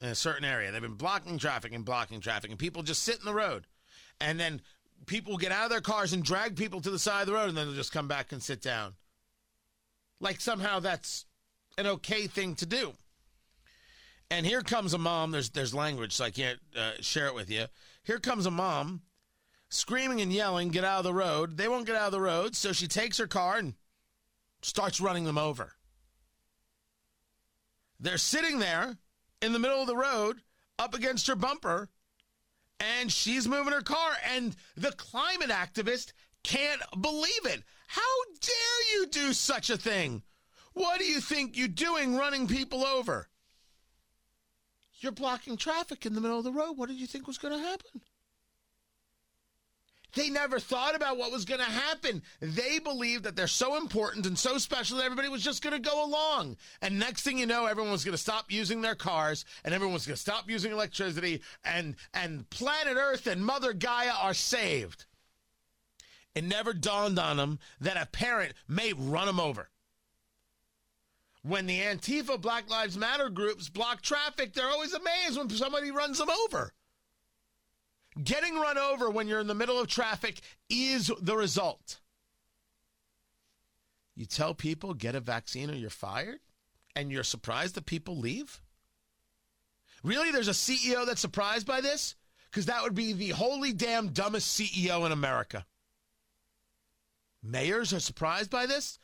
in 0.00 0.08
a 0.08 0.16
certain 0.16 0.44
area. 0.44 0.72
They've 0.72 0.82
been 0.82 0.94
blocking 0.94 1.38
traffic 1.38 1.72
and 1.72 1.84
blocking 1.84 2.20
traffic, 2.20 2.50
and 2.50 2.58
people 2.58 2.82
just 2.82 3.04
sit 3.04 3.20
in 3.20 3.24
the 3.24 3.32
road. 3.32 3.68
And 4.20 4.40
then 4.40 4.60
people 5.06 5.36
get 5.36 5.52
out 5.52 5.66
of 5.66 5.70
their 5.70 5.80
cars 5.80 6.12
and 6.12 6.24
drag 6.24 6.56
people 6.56 6.80
to 6.80 6.90
the 6.90 6.98
side 6.98 7.20
of 7.20 7.28
the 7.28 7.34
road, 7.34 7.50
and 7.50 7.56
then 7.56 7.68
they'll 7.68 7.76
just 7.76 7.92
come 7.92 8.08
back 8.08 8.32
and 8.32 8.42
sit 8.42 8.60
down. 8.60 8.94
Like 10.18 10.40
somehow 10.40 10.80
that's 10.80 11.24
an 11.78 11.86
okay 11.86 12.26
thing 12.26 12.56
to 12.56 12.66
do. 12.66 12.94
And 14.28 14.44
here 14.44 14.62
comes 14.62 14.92
a 14.92 14.98
mom. 14.98 15.30
There's 15.30 15.50
there's 15.50 15.72
language, 15.72 16.14
so 16.14 16.24
I 16.24 16.30
can't 16.30 16.58
uh, 16.76 16.94
share 17.00 17.28
it 17.28 17.34
with 17.36 17.48
you. 17.48 17.66
Here 18.06 18.20
comes 18.20 18.46
a 18.46 18.52
mom 18.52 19.02
screaming 19.68 20.20
and 20.20 20.32
yelling, 20.32 20.68
get 20.68 20.84
out 20.84 20.98
of 20.98 21.04
the 21.04 21.12
road. 21.12 21.56
They 21.56 21.66
won't 21.66 21.86
get 21.86 21.96
out 21.96 22.06
of 22.06 22.12
the 22.12 22.20
road, 22.20 22.54
so 22.54 22.72
she 22.72 22.86
takes 22.86 23.18
her 23.18 23.26
car 23.26 23.56
and 23.56 23.74
starts 24.62 25.00
running 25.00 25.24
them 25.24 25.36
over. 25.36 25.72
They're 27.98 28.16
sitting 28.16 28.60
there 28.60 28.96
in 29.42 29.52
the 29.52 29.58
middle 29.58 29.80
of 29.80 29.88
the 29.88 29.96
road 29.96 30.40
up 30.78 30.94
against 30.94 31.26
her 31.26 31.34
bumper, 31.34 31.88
and 32.78 33.10
she's 33.10 33.48
moving 33.48 33.72
her 33.72 33.82
car, 33.82 34.12
and 34.32 34.54
the 34.76 34.92
climate 34.92 35.50
activist 35.50 36.12
can't 36.44 36.82
believe 37.00 37.44
it. 37.46 37.64
How 37.88 38.24
dare 38.40 38.92
you 38.94 39.08
do 39.08 39.32
such 39.32 39.68
a 39.68 39.76
thing? 39.76 40.22
What 40.74 41.00
do 41.00 41.06
you 41.06 41.20
think 41.20 41.56
you're 41.56 41.66
doing 41.66 42.16
running 42.16 42.46
people 42.46 42.84
over? 42.84 43.28
You're 44.98 45.12
blocking 45.12 45.56
traffic 45.56 46.06
in 46.06 46.14
the 46.14 46.20
middle 46.20 46.38
of 46.38 46.44
the 46.44 46.52
road. 46.52 46.72
What 46.72 46.88
did 46.88 46.98
you 46.98 47.06
think 47.06 47.26
was 47.26 47.38
going 47.38 47.54
to 47.56 47.64
happen? 47.64 48.00
They 50.14 50.30
never 50.30 50.58
thought 50.58 50.96
about 50.96 51.18
what 51.18 51.30
was 51.30 51.44
going 51.44 51.60
to 51.60 51.66
happen. 51.66 52.22
They 52.40 52.78
believed 52.78 53.24
that 53.24 53.36
they're 53.36 53.46
so 53.46 53.76
important 53.76 54.24
and 54.24 54.38
so 54.38 54.56
special 54.56 54.96
that 54.96 55.04
everybody 55.04 55.28
was 55.28 55.44
just 55.44 55.62
going 55.62 55.74
to 55.74 55.90
go 55.90 56.02
along. 56.02 56.56
And 56.80 56.98
next 56.98 57.22
thing 57.22 57.38
you 57.38 57.44
know, 57.44 57.66
everyone 57.66 57.92
was 57.92 58.02
going 58.02 58.14
to 58.14 58.18
stop 58.18 58.50
using 58.50 58.80
their 58.80 58.94
cars 58.94 59.44
and 59.62 59.74
everyone 59.74 59.92
was 59.92 60.06
going 60.06 60.16
to 60.16 60.20
stop 60.20 60.48
using 60.48 60.72
electricity 60.72 61.42
and 61.64 61.96
and 62.14 62.48
planet 62.48 62.96
Earth 62.96 63.26
and 63.26 63.44
Mother 63.44 63.74
Gaia 63.74 64.14
are 64.22 64.32
saved. 64.32 65.04
It 66.34 66.44
never 66.44 66.72
dawned 66.72 67.18
on 67.18 67.36
them 67.36 67.58
that 67.80 68.02
a 68.02 68.06
parent 68.06 68.54
may 68.66 68.94
run 68.94 69.26
them 69.26 69.40
over. 69.40 69.68
When 71.46 71.66
the 71.66 71.80
Antifa 71.80 72.40
Black 72.40 72.68
Lives 72.68 72.96
Matter 72.96 73.28
groups 73.28 73.68
block 73.68 74.02
traffic, 74.02 74.52
they're 74.52 74.68
always 74.68 74.92
amazed 74.92 75.38
when 75.38 75.48
somebody 75.50 75.90
runs 75.90 76.18
them 76.18 76.30
over. 76.30 76.72
Getting 78.22 78.56
run 78.56 78.78
over 78.78 79.10
when 79.10 79.28
you're 79.28 79.40
in 79.40 79.46
the 79.46 79.54
middle 79.54 79.78
of 79.78 79.86
traffic 79.86 80.40
is 80.70 81.12
the 81.20 81.36
result. 81.36 82.00
You 84.14 84.24
tell 84.24 84.54
people 84.54 84.94
get 84.94 85.14
a 85.14 85.20
vaccine 85.20 85.70
or 85.70 85.74
you're 85.74 85.90
fired, 85.90 86.40
and 86.94 87.12
you're 87.12 87.22
surprised 87.22 87.74
that 87.74 87.86
people 87.86 88.16
leave? 88.16 88.60
Really? 90.02 90.30
There's 90.30 90.48
a 90.48 90.52
CEO 90.52 91.04
that's 91.04 91.20
surprised 91.20 91.66
by 91.66 91.80
this? 91.80 92.16
because 92.56 92.64
that 92.64 92.82
would 92.82 92.94
be 92.94 93.12
the 93.12 93.28
holy 93.28 93.74
damn 93.74 94.08
dumbest 94.08 94.58
CEO 94.58 95.04
in 95.04 95.12
America. 95.12 95.66
Mayors 97.42 97.92
are 97.92 98.00
surprised 98.00 98.50
by 98.50 98.64
this? 98.64 98.98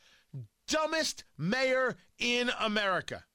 Dumbest 0.67 1.23
mayor 1.37 1.97
in 2.17 2.49
America. 2.59 3.25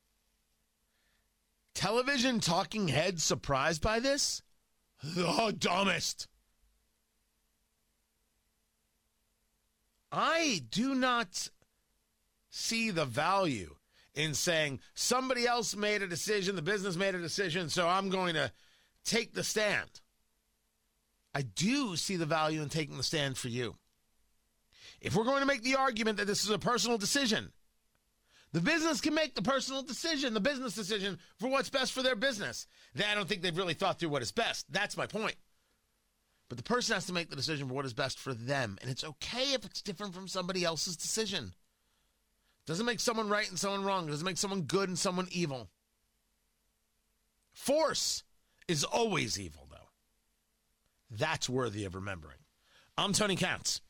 Television 1.75 2.41
talking 2.41 2.89
heads 2.89 3.23
surprised 3.23 3.83
by 3.83 4.01
this? 4.01 4.43
The 5.03 5.55
dumbest. 5.57 6.27
I 10.11 10.63
do 10.71 10.95
not 10.95 11.51
see 12.51 12.91
the 12.91 13.05
value 13.05 13.77
in 14.15 14.35
saying 14.35 14.81
somebody 14.95 15.47
else 15.47 15.77
made 15.77 16.03
a 16.03 16.09
decision, 16.09 16.57
the 16.57 16.63
business 16.63 16.97
made 16.97 17.15
a 17.15 17.21
decision, 17.21 17.69
so 17.69 17.87
I'm 17.87 18.09
going 18.09 18.35
to 18.35 18.51
take 19.05 19.35
the 19.35 19.45
stand. 19.45 20.01
I 21.35 21.43
do 21.43 21.95
see 21.95 22.17
the 22.17 22.27
value 22.27 22.63
in 22.63 22.69
taking 22.69 22.97
the 22.97 23.03
stand 23.05 23.39
for 23.39 23.49
you. 23.49 23.77
If 25.01 25.15
we're 25.15 25.25
going 25.25 25.41
to 25.41 25.47
make 25.47 25.63
the 25.63 25.77
argument 25.77 26.19
that 26.19 26.27
this 26.27 26.45
is 26.45 26.51
a 26.51 26.59
personal 26.59 26.99
decision, 26.99 27.53
the 28.53 28.61
business 28.61 29.01
can 29.01 29.15
make 29.15 29.35
the 29.35 29.43
personal 29.43 29.83
decision, 29.83 30.35
the 30.35 30.41
business 30.41 30.75
decision 30.75 31.19
for 31.39 31.49
what's 31.49 31.71
best 31.71 31.93
for 31.93 32.03
their 32.03 32.17
business. 32.17 32.67
I 32.97 33.15
don't 33.15 33.29
think 33.29 33.43
they've 33.43 33.57
really 33.57 33.75
thought 33.75 33.99
through 33.99 34.09
what 34.09 34.23
is 34.23 34.33
best. 34.33 34.67
That's 34.73 34.97
my 34.97 35.07
point. 35.07 35.37
But 36.49 36.57
the 36.57 36.65
person 36.65 36.95
has 36.95 37.07
to 37.07 37.13
make 37.13 37.29
the 37.29 37.37
decision 37.37 37.69
for 37.69 37.75
what 37.75 37.85
is 37.85 37.93
best 37.93 38.19
for 38.19 38.33
them. 38.33 38.79
And 38.81 38.91
it's 38.91 39.05
okay 39.05 39.53
if 39.53 39.65
it's 39.67 39.83
different 39.83 40.15
from 40.15 40.29
somebody 40.29 40.65
else's 40.65 40.97
decision. 40.97 41.53
Doesn't 42.67 42.87
make 42.87 43.01
someone 43.01 43.29
right 43.29 43.49
and 43.49 43.59
someone 43.59 43.85
wrong. 43.85 44.09
It 44.09 44.13
doesn't 44.13 44.25
make 44.25 44.39
someone 44.39 44.63
good 44.63 44.89
and 44.89 44.99
someone 44.99 45.29
evil. 45.31 45.69
Force 47.53 48.25
is 48.67 48.85
always 48.85 49.39
evil, 49.39 49.67
though. 49.71 49.91
That's 51.11 51.49
worthy 51.49 51.85
of 51.85 51.95
remembering. 51.95 52.39
I'm 52.97 53.13
Tony 53.13 53.37
Katz. 53.37 53.81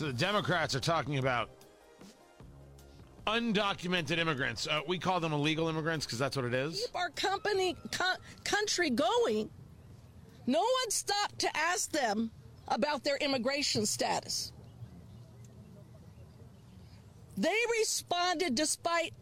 So 0.00 0.06
the 0.06 0.14
Democrats 0.14 0.74
are 0.74 0.80
talking 0.80 1.18
about 1.18 1.50
undocumented 3.26 4.16
immigrants. 4.16 4.66
Uh, 4.66 4.80
we 4.88 4.98
call 4.98 5.20
them 5.20 5.34
illegal 5.34 5.68
immigrants 5.68 6.06
because 6.06 6.18
that's 6.18 6.36
what 6.36 6.46
it 6.46 6.54
is. 6.54 6.86
Keep 6.86 6.96
our 6.96 7.10
company 7.10 7.76
co- 7.92 8.14
country 8.42 8.88
going. 8.88 9.50
No 10.46 10.60
one 10.60 10.90
stopped 10.90 11.40
to 11.40 11.54
ask 11.54 11.90
them 11.92 12.30
about 12.68 13.04
their 13.04 13.18
immigration 13.18 13.84
status. 13.84 14.52
They 17.36 17.58
responded 17.78 18.54
despite 18.54 19.12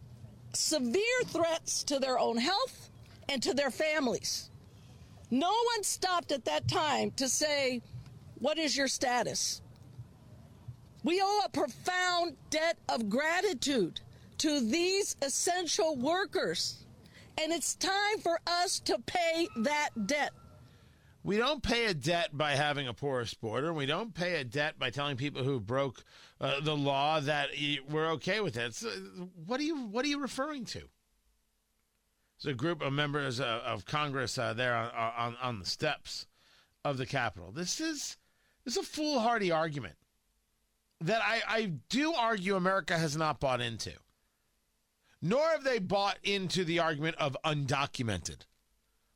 severe 0.52 1.02
threats 1.26 1.82
to 1.82 1.98
their 1.98 2.20
own 2.20 2.36
health 2.36 2.90
and 3.28 3.42
to 3.42 3.52
their 3.52 3.72
families. 3.72 4.48
No 5.32 5.50
one 5.74 5.82
stopped 5.82 6.30
at 6.30 6.44
that 6.44 6.68
time 6.68 7.10
to 7.16 7.28
say, 7.28 7.82
What 8.38 8.58
is 8.58 8.76
your 8.76 8.86
status? 8.86 9.60
We 11.08 11.22
owe 11.22 11.40
a 11.46 11.48
profound 11.48 12.36
debt 12.50 12.76
of 12.86 13.08
gratitude 13.08 14.02
to 14.36 14.60
these 14.60 15.16
essential 15.22 15.96
workers, 15.96 16.84
and 17.40 17.50
it's 17.50 17.76
time 17.76 18.18
for 18.22 18.38
us 18.46 18.78
to 18.80 18.98
pay 19.06 19.48
that 19.56 19.88
debt. 20.06 20.34
We 21.24 21.38
don't 21.38 21.62
pay 21.62 21.86
a 21.86 21.94
debt 21.94 22.36
by 22.36 22.56
having 22.56 22.88
a 22.88 22.92
porous 22.92 23.32
border. 23.32 23.72
We 23.72 23.86
don't 23.86 24.12
pay 24.12 24.38
a 24.38 24.44
debt 24.44 24.78
by 24.78 24.90
telling 24.90 25.16
people 25.16 25.44
who 25.44 25.60
broke 25.60 26.04
uh, 26.42 26.60
the 26.60 26.76
law 26.76 27.20
that 27.20 27.48
we're 27.88 28.10
okay 28.10 28.42
with 28.42 28.58
it. 28.58 28.74
So 28.74 28.90
what 29.46 29.60
are 29.60 29.64
you 29.64 29.86
What 29.86 30.04
are 30.04 30.08
you 30.08 30.20
referring 30.20 30.66
to? 30.66 30.90
There's 32.42 32.52
a 32.52 32.54
group 32.54 32.82
of 32.82 32.92
members 32.92 33.40
uh, 33.40 33.62
of 33.64 33.86
Congress 33.86 34.36
uh, 34.36 34.52
there 34.52 34.76
on, 34.76 34.90
on 34.90 35.36
on 35.40 35.58
the 35.58 35.64
steps 35.64 36.26
of 36.84 36.98
the 36.98 37.06
Capitol. 37.06 37.50
This 37.50 37.80
is 37.80 38.18
this 38.66 38.76
is 38.76 38.82
a 38.82 38.86
foolhardy 38.86 39.50
argument 39.50 39.94
that 41.00 41.22
I, 41.22 41.42
I 41.48 41.72
do 41.88 42.12
argue 42.12 42.56
America 42.56 42.98
has 42.98 43.16
not 43.16 43.40
bought 43.40 43.60
into. 43.60 43.92
Nor 45.20 45.48
have 45.50 45.64
they 45.64 45.78
bought 45.78 46.18
into 46.22 46.64
the 46.64 46.78
argument 46.78 47.16
of 47.18 47.36
undocumented, 47.44 48.42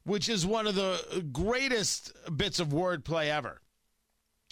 which 0.05 0.29
is 0.29 0.47
one 0.47 0.67
of 0.67 0.75
the 0.75 1.25
greatest 1.33 2.13
bits 2.37 2.61
of 2.61 2.69
wordplay 2.69 3.29
ever. 3.29 3.61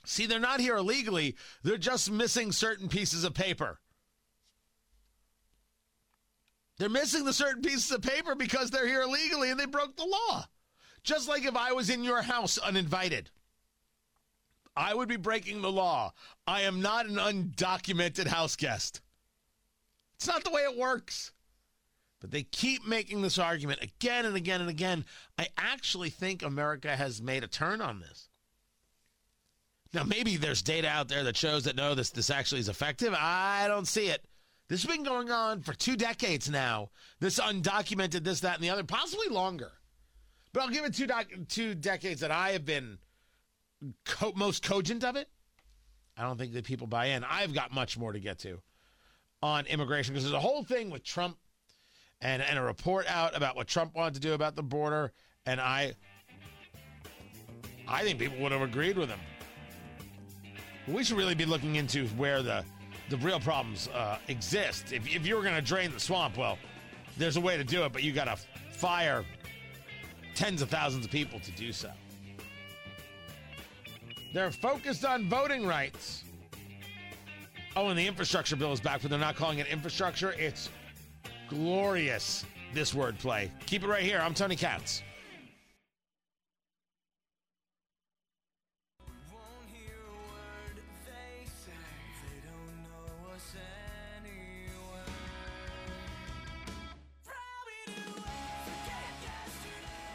See, 0.04 0.26
they're 0.26 0.40
not 0.40 0.60
here 0.60 0.76
illegally, 0.76 1.36
they're 1.62 1.76
just 1.76 2.10
missing 2.10 2.52
certain 2.52 2.88
pieces 2.88 3.24
of 3.24 3.34
paper. 3.34 3.80
They're 6.78 6.88
missing 6.88 7.24
the 7.24 7.32
certain 7.34 7.62
pieces 7.62 7.90
of 7.90 8.00
paper 8.00 8.34
because 8.34 8.70
they're 8.70 8.86
here 8.86 9.02
illegally 9.02 9.50
and 9.50 9.60
they 9.60 9.66
broke 9.66 9.96
the 9.96 10.06
law. 10.06 10.46
Just 11.02 11.28
like 11.28 11.44
if 11.44 11.54
I 11.54 11.72
was 11.72 11.90
in 11.90 12.02
your 12.02 12.22
house 12.22 12.56
uninvited. 12.56 13.30
I 14.76 14.94
would 14.94 15.08
be 15.08 15.16
breaking 15.16 15.62
the 15.62 15.72
law. 15.72 16.12
I 16.46 16.62
am 16.62 16.80
not 16.80 17.06
an 17.06 17.16
undocumented 17.16 18.26
house 18.26 18.56
guest. 18.56 19.00
It's 20.16 20.26
not 20.26 20.44
the 20.44 20.50
way 20.50 20.62
it 20.62 20.76
works. 20.76 21.32
But 22.20 22.30
they 22.30 22.42
keep 22.42 22.86
making 22.86 23.22
this 23.22 23.38
argument 23.38 23.82
again 23.82 24.26
and 24.26 24.36
again 24.36 24.60
and 24.60 24.68
again. 24.68 25.04
I 25.38 25.48
actually 25.56 26.10
think 26.10 26.42
America 26.42 26.94
has 26.94 27.22
made 27.22 27.42
a 27.42 27.48
turn 27.48 27.80
on 27.80 28.00
this. 28.00 28.28
Now, 29.92 30.04
maybe 30.04 30.36
there's 30.36 30.62
data 30.62 30.88
out 30.88 31.08
there 31.08 31.24
that 31.24 31.36
shows 31.36 31.64
that 31.64 31.76
no, 31.76 31.94
this, 31.94 32.10
this 32.10 32.30
actually 32.30 32.60
is 32.60 32.68
effective. 32.68 33.14
I 33.18 33.66
don't 33.66 33.88
see 33.88 34.06
it. 34.06 34.24
This 34.68 34.82
has 34.82 34.90
been 34.94 35.02
going 35.02 35.30
on 35.32 35.62
for 35.62 35.72
two 35.72 35.96
decades 35.96 36.48
now. 36.48 36.90
This 37.18 37.40
undocumented, 37.40 38.22
this, 38.22 38.40
that, 38.40 38.54
and 38.54 38.62
the 38.62 38.70
other, 38.70 38.84
possibly 38.84 39.28
longer. 39.28 39.72
But 40.52 40.62
I'll 40.62 40.68
give 40.68 40.84
it 40.84 40.94
two, 40.94 41.08
doc- 41.08 41.26
two 41.48 41.74
decades 41.74 42.20
that 42.20 42.30
I 42.30 42.50
have 42.50 42.64
been 42.64 42.98
co- 44.04 44.32
most 44.34 44.62
cogent 44.62 45.04
of 45.04 45.16
it. 45.16 45.28
I 46.16 46.22
don't 46.22 46.38
think 46.38 46.52
that 46.52 46.64
people 46.64 46.86
buy 46.86 47.06
in. 47.06 47.24
I've 47.24 47.54
got 47.54 47.72
much 47.72 47.96
more 47.96 48.12
to 48.12 48.20
get 48.20 48.38
to 48.40 48.60
on 49.42 49.66
immigration 49.66 50.12
because 50.12 50.24
there's 50.24 50.34
a 50.34 50.40
whole 50.40 50.64
thing 50.64 50.90
with 50.90 51.02
Trump 51.02 51.38
and 52.20 52.42
and 52.42 52.58
a 52.58 52.62
report 52.62 53.06
out 53.08 53.36
about 53.36 53.56
what 53.56 53.66
Trump 53.66 53.94
wanted 53.94 54.14
to 54.14 54.20
do 54.20 54.34
about 54.34 54.54
the 54.56 54.62
border, 54.62 55.12
and 55.46 55.60
I 55.60 55.94
I 57.88 58.02
think 58.02 58.18
people 58.18 58.38
would 58.40 58.52
have 58.52 58.62
agreed 58.62 58.98
with 58.98 59.08
him. 59.08 59.20
We 60.86 61.04
should 61.04 61.16
really 61.16 61.34
be 61.34 61.46
looking 61.46 61.76
into 61.76 62.06
where 62.08 62.42
the 62.42 62.64
the 63.08 63.16
real 63.18 63.40
problems 63.40 63.88
uh, 63.88 64.18
exist. 64.28 64.92
If, 64.92 65.08
if 65.14 65.26
you 65.26 65.36
were 65.36 65.42
going 65.42 65.56
to 65.56 65.60
drain 65.60 65.90
the 65.90 65.98
swamp, 65.98 66.36
well, 66.36 66.58
there's 67.16 67.36
a 67.36 67.40
way 67.40 67.56
to 67.56 67.64
do 67.64 67.84
it, 67.84 67.92
but 67.92 68.04
you 68.04 68.12
got 68.12 68.26
to 68.26 68.36
fire 68.72 69.24
tens 70.34 70.62
of 70.62 70.70
thousands 70.70 71.04
of 71.04 71.10
people 71.10 71.40
to 71.40 71.50
do 71.52 71.72
so. 71.72 71.90
They're 74.32 74.52
focused 74.52 75.04
on 75.04 75.28
voting 75.28 75.66
rights. 75.66 76.22
Oh, 77.76 77.88
and 77.88 77.98
the 77.98 78.06
infrastructure 78.06 78.56
bill 78.56 78.72
is 78.72 78.80
back, 78.80 79.02
but 79.02 79.10
they're 79.10 79.18
not 79.18 79.36
calling 79.36 79.58
it 79.58 79.66
infrastructure. 79.66 80.32
It's 80.32 80.68
glorious, 81.48 82.44
this 82.72 82.92
wordplay. 82.92 83.50
Keep 83.66 83.84
it 83.84 83.88
right 83.88 84.02
here. 84.02 84.20
I'm 84.20 84.34
Tony 84.34 84.56
Katz. 84.56 85.02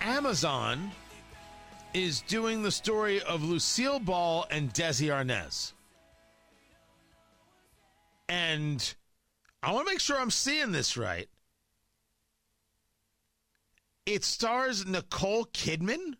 Amazon 0.01 0.91
is 1.95 2.19
doing 2.23 2.61
the 2.61 2.71
story 2.71 3.21
of 3.21 3.41
Lucille 3.41 3.99
Ball 3.99 4.45
and 4.51 4.73
Desi 4.73 5.07
Arnaz. 5.07 5.71
And 8.27 8.93
I 9.63 9.71
want 9.71 9.87
to 9.87 9.93
make 9.93 10.01
sure 10.01 10.19
I'm 10.19 10.29
seeing 10.29 10.73
this 10.73 10.97
right. 10.97 11.29
It 14.05 14.25
stars 14.25 14.85
Nicole 14.85 15.45
Kidman. 15.45 16.15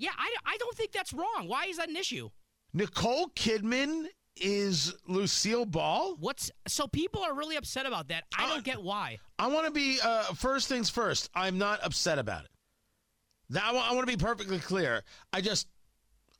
Yeah, 0.00 0.10
I, 0.18 0.34
I 0.44 0.56
don't 0.58 0.76
think 0.76 0.90
that's 0.90 1.12
wrong. 1.12 1.44
Why 1.46 1.66
is 1.66 1.76
that 1.76 1.88
an 1.88 1.96
issue? 1.96 2.30
Nicole 2.72 3.28
Kidman 3.36 4.06
is 4.36 4.94
Lucille 5.06 5.64
Ball. 5.64 6.16
What's 6.18 6.50
so 6.66 6.88
people 6.88 7.22
are 7.22 7.34
really 7.34 7.54
upset 7.54 7.86
about 7.86 8.08
that? 8.08 8.24
I 8.36 8.48
don't 8.48 8.58
uh, 8.58 8.62
get 8.62 8.82
why. 8.82 9.18
I 9.38 9.46
want 9.46 9.66
to 9.66 9.70
be 9.70 10.00
uh, 10.02 10.24
first 10.34 10.66
things 10.66 10.90
first. 10.90 11.30
I'm 11.36 11.56
not 11.56 11.78
upset 11.84 12.18
about 12.18 12.46
it. 12.46 12.50
That 13.50 13.64
I 13.64 13.92
want 13.94 14.06
to 14.08 14.16
be 14.16 14.22
perfectly 14.22 14.58
clear. 14.58 15.02
I 15.32 15.40
just 15.40 15.68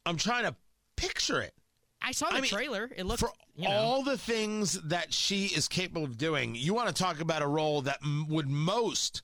I'm 0.07 0.17
trying 0.17 0.45
to 0.45 0.55
picture 0.97 1.41
it. 1.41 1.55
I 2.01 2.13
saw 2.13 2.29
the 2.29 2.37
I 2.37 2.41
mean, 2.43 2.51
trailer. 2.51 2.91
It 2.95 3.07
looks 3.07 3.21
for 3.21 3.31
you 3.55 3.69
know. 3.69 3.75
all 3.75 4.03
the 4.03 4.19
things 4.19 4.75
that 4.83 5.13
she 5.13 5.47
is 5.47 5.69
capable 5.69 6.05
of 6.05 6.19
doing. 6.19 6.55
You 6.55 6.75
want 6.75 6.89
to 6.89 6.95
talk 6.95 7.21
about 7.21 7.43
a 7.43 7.47
role 7.47 7.83
that 7.83 7.99
m- 8.03 8.27
would 8.29 8.49
most 8.49 9.23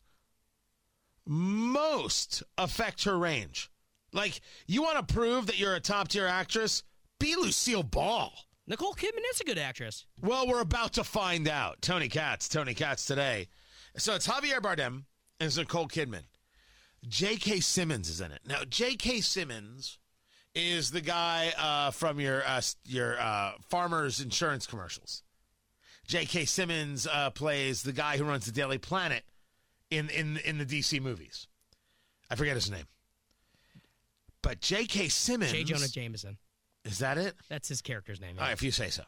most 1.27 2.43
affect 2.59 3.05
her 3.05 3.19
range. 3.19 3.71
Like, 4.13 4.41
you 4.67 4.83
want 4.83 5.07
to 5.07 5.15
prove 5.15 5.47
that 5.47 5.59
you're 5.59 5.75
a 5.75 5.81
top 5.81 6.09
tier 6.09 6.27
actress? 6.27 6.83
Be 7.19 7.37
Lucille 7.37 7.83
Ball. 7.83 8.33
Nicole 8.67 8.95
Kidman 8.95 9.23
is 9.33 9.41
a 9.41 9.45
good 9.45 9.59
actress. 9.59 10.07
Well, 10.21 10.47
we're 10.49 10.61
about 10.61 10.95
to 10.95 11.05
find 11.05 11.49
out. 11.49 11.83
Tony 11.83 12.09
Katz, 12.09 12.49
Tony 12.49 12.75
Katz 12.75 13.05
today. 13.05 13.49
So 13.97 14.15
it's 14.15 14.27
Javier 14.27 14.61
Bardem 14.61 14.87
and 14.87 15.47
it's 15.47 15.57
Nicole 15.57 15.89
Kidman. 15.89 16.23
J.K. 17.09 17.61
Simmons 17.61 18.09
is 18.09 18.21
in 18.21 18.33
it. 18.33 18.41
Now, 18.47 18.63
J.K. 18.69 19.21
Simmons 19.21 19.99
is 20.55 20.91
the 20.91 21.01
guy 21.01 21.53
uh, 21.59 21.91
from 21.91 22.21
your 22.21 22.43
uh, 22.47 22.61
your 22.85 23.19
uh, 23.19 23.53
farmers 23.69 24.21
insurance 24.21 24.67
commercials. 24.67 25.23
J.K. 26.07 26.45
Simmons 26.45 27.07
uh, 27.07 27.31
plays 27.31 27.83
the 27.83 27.93
guy 27.93 28.17
who 28.17 28.25
runs 28.25 28.47
the 28.47 28.53
Daily 28.53 28.79
Planet 28.79 29.23
in 29.91 30.09
in 30.11 30.39
in 30.39 30.59
the 30.59 30.67
DC 30.67 31.01
movies. 31.01 31.47
I 32.31 32.35
forget 32.35 32.55
his 32.55 32.71
name, 32.71 32.87
but 34.43 34.61
J.K. 34.61 35.09
Simmons. 35.09 35.53
J. 35.53 35.65
Jonah 35.65 35.89
Jameson. 35.89 36.37
Is 36.85 36.99
that 36.99 37.19
it? 37.19 37.35
That's 37.49 37.69
his 37.69 37.83
character's 37.83 38.21
name. 38.21 38.37
All 38.39 38.45
right, 38.45 38.53
if 38.53 38.63
you 38.63 38.71
say 38.71 38.89
so. 38.89 39.03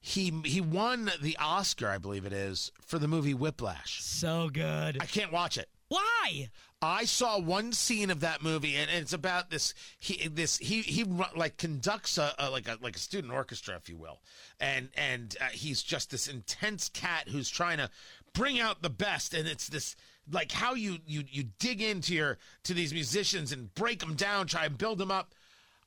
He 0.00 0.32
he 0.44 0.60
won 0.60 1.10
the 1.22 1.36
Oscar, 1.40 1.88
I 1.88 1.98
believe 1.98 2.26
it 2.26 2.32
is, 2.32 2.70
for 2.82 2.98
the 2.98 3.08
movie 3.08 3.34
Whiplash. 3.34 4.02
So 4.02 4.50
good. 4.52 4.98
I 5.00 5.06
can't 5.06 5.32
watch 5.32 5.56
it. 5.56 5.68
Why? 5.88 6.50
I 6.84 7.04
saw 7.04 7.38
one 7.38 7.72
scene 7.72 8.10
of 8.10 8.20
that 8.20 8.42
movie, 8.42 8.76
and 8.76 8.90
it's 8.90 9.12
about 9.12 9.50
this. 9.50 9.74
He 9.98 10.28
this 10.28 10.58
he 10.58 10.82
he 10.82 11.04
like 11.04 11.56
conducts 11.56 12.18
a, 12.18 12.34
a 12.38 12.50
like 12.50 12.68
a 12.68 12.78
like 12.80 12.96
a 12.96 13.00
student 13.00 13.32
orchestra, 13.32 13.76
if 13.76 13.88
you 13.88 13.96
will, 13.96 14.20
and 14.60 14.88
and 14.96 15.36
uh, 15.40 15.46
he's 15.52 15.82
just 15.82 16.10
this 16.10 16.28
intense 16.28 16.88
cat 16.88 17.28
who's 17.28 17.48
trying 17.48 17.78
to 17.78 17.90
bring 18.34 18.60
out 18.60 18.82
the 18.82 18.90
best, 18.90 19.34
and 19.34 19.48
it's 19.48 19.68
this 19.68 19.96
like 20.30 20.52
how 20.52 20.74
you 20.74 20.98
you 21.06 21.24
you 21.30 21.44
dig 21.58 21.82
into 21.82 22.14
your 22.14 22.38
to 22.64 22.74
these 22.74 22.92
musicians 22.92 23.52
and 23.52 23.74
break 23.74 24.00
them 24.00 24.14
down, 24.14 24.46
try 24.46 24.66
and 24.66 24.78
build 24.78 24.98
them 24.98 25.10
up. 25.10 25.34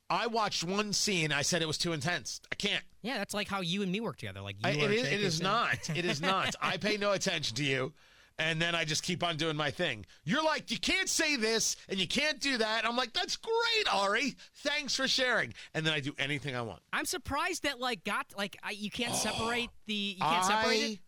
I 0.10 0.28
watched 0.28 0.64
one 0.64 0.94
scene. 0.94 1.32
I 1.34 1.42
said 1.42 1.62
it 1.62 1.68
was 1.68 1.78
too 1.78 1.92
intense. 1.92 2.40
I 2.52 2.56
can't. 2.56 2.84
Yeah, 3.02 3.18
that's 3.18 3.34
like 3.34 3.48
how 3.48 3.62
you 3.62 3.84
and 3.84 3.92
me 3.92 4.00
work 4.00 4.18
together. 4.18 4.42
Like 4.42 4.56
you 4.56 4.70
I, 4.70 4.72
it 4.72 4.92
is. 4.92 5.08
It 5.08 5.22
is 5.22 5.42
not. 5.42 5.90
It 5.96 6.06
is 6.06 6.22
not. 6.22 6.56
I 6.62 6.78
pay 6.78 6.98
no 6.98 7.12
attention 7.12 7.56
to 7.58 7.64
you, 7.64 7.94
and 8.40 8.62
then 8.62 8.76
I 8.76 8.86
just 8.86 9.04
keep 9.04 9.24
on 9.24 9.36
doing 9.38 9.56
my 9.56 9.72
thing. 9.72 10.06
You're 10.24 10.44
like, 10.44 10.70
you 10.72 10.80
can't 10.80 11.10
say 11.10 11.36
this 11.36 11.76
and 11.90 12.00
you 12.00 12.08
can't 12.08 12.40
do 12.40 12.58
that. 12.58 12.86
I'm 12.86 12.96
like, 12.96 13.14
that's 13.14 13.36
great, 13.38 13.94
Ari. 13.94 14.36
Thanks 14.58 14.96
for 14.96 15.08
sharing. 15.08 15.54
And 15.74 15.86
then 15.86 15.94
I 15.94 16.00
do 16.00 16.14
anything 16.20 16.56
I 16.56 16.62
want. 16.62 16.82
I'm 16.94 17.06
surprised 17.06 17.64
that 17.64 17.80
like 17.80 18.04
got 18.04 18.28
like 18.38 18.58
I, 18.64 18.72
you 18.72 18.92
can't 18.92 19.16
separate 19.16 19.70
the 19.88 19.94
you 19.94 20.22
can't 20.22 20.46
separate 20.46 20.76
it. 20.84 20.92
I- 20.94 21.00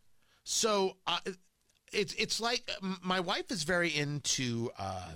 So 0.43 0.97
uh, 1.05 1.19
it's 1.93 2.13
it's 2.15 2.39
like 2.41 2.69
my 3.03 3.19
wife 3.19 3.51
is 3.51 3.63
very 3.63 3.95
into 3.95 4.71
uh, 4.79 5.11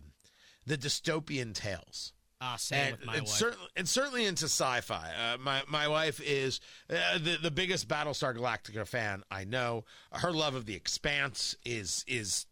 the 0.66 0.78
dystopian 0.78 1.54
tales. 1.54 2.13
Ah, 2.46 2.58
same 2.58 2.80
and, 2.80 2.98
with 2.98 3.06
my 3.06 3.14
and 3.16 3.26
wife. 3.26 3.34
certainly 3.34 3.68
and 3.78 3.88
certainly 3.88 4.26
into 4.26 4.46
sci-fi. 4.46 5.12
Uh, 5.18 5.38
my 5.38 5.62
my 5.70 5.88
wife 5.88 6.20
is 6.22 6.60
uh, 6.90 7.18
the 7.18 7.38
the 7.42 7.52
biggest 7.52 7.88
Battlestar 7.88 8.36
Galactica 8.36 8.86
fan 8.86 9.24
I 9.32 9.46
know. 9.46 9.86
Her 10.12 10.32
love 10.34 10.54
of 10.54 10.66
the 10.66 10.76
Expanse 10.76 11.56
is 11.64 12.04
is 12.06 12.46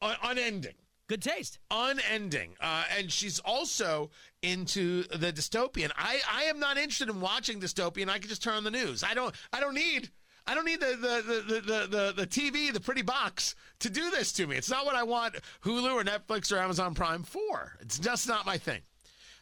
un- 0.00 0.16
unending 0.22 0.74
Good 1.08 1.22
taste. 1.22 1.58
unending. 1.72 2.54
Uh, 2.60 2.84
and 2.96 3.10
she's 3.10 3.40
also 3.40 4.10
into 4.42 5.02
the 5.08 5.32
dystopian. 5.32 5.90
I, 5.96 6.20
I 6.32 6.44
am 6.44 6.60
not 6.60 6.78
interested 6.78 7.08
in 7.08 7.20
watching 7.20 7.60
dystopian. 7.60 8.08
I 8.08 8.20
can 8.20 8.28
just 8.28 8.44
turn 8.44 8.54
on 8.54 8.62
the 8.64 8.70
news. 8.70 9.02
I 9.02 9.14
don't 9.14 9.34
I 9.52 9.58
don't 9.58 9.74
need 9.74 10.10
I 10.46 10.54
don't 10.54 10.64
need 10.64 10.78
the 10.78 10.96
the, 10.96 11.42
the, 11.48 11.60
the, 11.60 11.86
the, 11.88 12.12
the 12.16 12.26
TV, 12.28 12.72
the 12.72 12.78
pretty 12.78 13.02
box 13.02 13.56
to 13.80 13.90
do 13.90 14.08
this 14.10 14.30
to 14.34 14.46
me. 14.46 14.54
It's 14.54 14.70
not 14.70 14.84
what 14.86 14.94
I 14.94 15.02
want 15.02 15.34
Hulu 15.64 15.94
or 15.94 16.04
Netflix 16.04 16.52
or 16.52 16.58
Amazon 16.58 16.94
Prime 16.94 17.24
for. 17.24 17.76
It's 17.80 17.98
just 17.98 18.28
not 18.28 18.46
my 18.46 18.56
thing. 18.56 18.82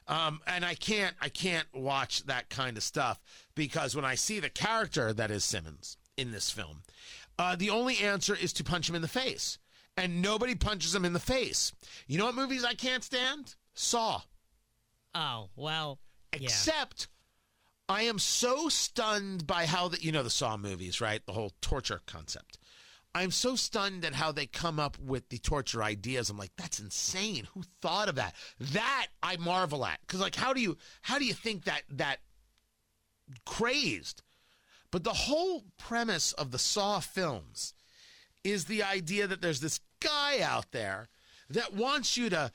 Um, 0.08 0.40
and 0.46 0.64
I 0.64 0.74
can't 0.74 1.14
I 1.20 1.28
can't 1.28 1.66
watch 1.74 2.24
that 2.24 2.48
kind 2.48 2.76
of 2.78 2.82
stuff 2.82 3.20
because 3.54 3.94
when 3.94 4.06
I 4.06 4.14
see 4.14 4.40
the 4.40 4.48
character 4.48 5.12
that 5.12 5.30
is 5.30 5.44
Simmons 5.44 5.98
in 6.16 6.30
this 6.30 6.50
film, 6.50 6.82
uh, 7.38 7.56
the 7.56 7.70
only 7.70 7.98
answer 7.98 8.34
is 8.34 8.52
to 8.54 8.64
punch 8.64 8.88
him 8.88 8.94
in 8.94 9.02
the 9.02 9.08
face, 9.08 9.58
and 9.98 10.22
nobody 10.22 10.54
punches 10.54 10.94
him 10.94 11.04
in 11.04 11.12
the 11.12 11.20
face. 11.20 11.72
You 12.06 12.16
know 12.16 12.24
what 12.24 12.34
movies 12.34 12.64
I 12.64 12.74
can't 12.74 13.04
stand? 13.04 13.54
Saw. 13.74 14.22
Oh 15.14 15.50
well. 15.56 15.98
Yeah. 16.32 16.40
Except 16.44 17.08
I 17.88 18.02
am 18.02 18.18
so 18.18 18.68
stunned 18.68 19.46
by 19.46 19.66
how 19.66 19.88
that 19.88 20.02
you 20.02 20.10
know 20.10 20.22
the 20.22 20.30
Saw 20.30 20.56
movies, 20.56 21.00
right? 21.02 21.24
The 21.26 21.32
whole 21.32 21.52
torture 21.60 22.00
concept. 22.06 22.58
I'm 23.14 23.30
so 23.30 23.56
stunned 23.56 24.04
at 24.04 24.14
how 24.14 24.32
they 24.32 24.46
come 24.46 24.78
up 24.78 24.98
with 24.98 25.28
the 25.28 25.38
torture 25.38 25.82
ideas. 25.82 26.30
I'm 26.30 26.38
like, 26.38 26.52
that's 26.56 26.78
insane. 26.78 27.48
Who 27.54 27.62
thought 27.80 28.08
of 28.08 28.16
that? 28.16 28.34
That 28.60 29.06
I 29.22 29.36
marvel 29.38 29.84
at. 29.84 29.98
Cause 30.06 30.20
like 30.20 30.36
how 30.36 30.52
do 30.52 30.60
you 30.60 30.76
how 31.02 31.18
do 31.18 31.24
you 31.24 31.34
think 31.34 31.64
that 31.64 31.82
that 31.90 32.18
crazed? 33.44 34.22
But 34.90 35.04
the 35.04 35.12
whole 35.12 35.64
premise 35.78 36.32
of 36.32 36.50
the 36.50 36.58
Saw 36.58 37.00
films 37.00 37.74
is 38.44 38.66
the 38.66 38.82
idea 38.82 39.26
that 39.26 39.42
there's 39.42 39.60
this 39.60 39.80
guy 40.00 40.40
out 40.40 40.72
there 40.72 41.08
that 41.50 41.74
wants 41.74 42.16
you 42.16 42.30
to 42.30 42.50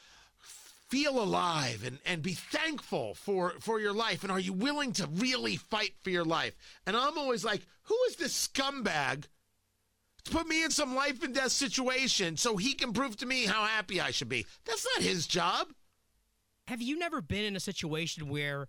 feel 0.94 1.22
alive 1.22 1.84
and, 1.86 1.98
and 2.06 2.22
be 2.22 2.34
thankful 2.34 3.16
for, 3.16 3.56
for 3.60 3.80
your 3.80 3.94
life. 3.94 4.24
And 4.24 4.32
are 4.32 4.39
you 4.39 4.54
willing 4.54 4.92
to 4.94 5.08
really 5.08 5.56
fight 5.56 5.94
for 6.02 6.12
your 6.12 6.24
life? 6.24 6.56
And 6.86 6.96
I'm 6.96 7.18
always 7.18 7.44
like, 7.44 7.62
who 7.84 7.98
is 8.10 8.16
this 8.16 8.48
scumbag 8.48 9.26
put 10.32 10.48
me 10.48 10.64
in 10.64 10.72
some 10.72 10.96
life 10.96 11.22
and 11.24 11.34
death 11.34 11.52
situation 11.52 12.38
so 12.38 12.58
he 12.58 12.74
can 12.74 12.94
prove 12.94 13.16
to 13.18 13.26
me 13.26 13.46
how 13.46 13.64
happy 13.66 14.00
I 14.02 14.12
should 14.12 14.30
be? 14.30 14.46
That's 14.66 14.86
not 14.96 15.04
his 15.04 15.28
job. 15.28 15.68
Have 16.68 16.82
you 16.82 16.98
never 16.98 17.22
been 17.22 17.44
in 17.44 17.56
a 17.56 17.60
situation 17.60 18.30
where 18.30 18.68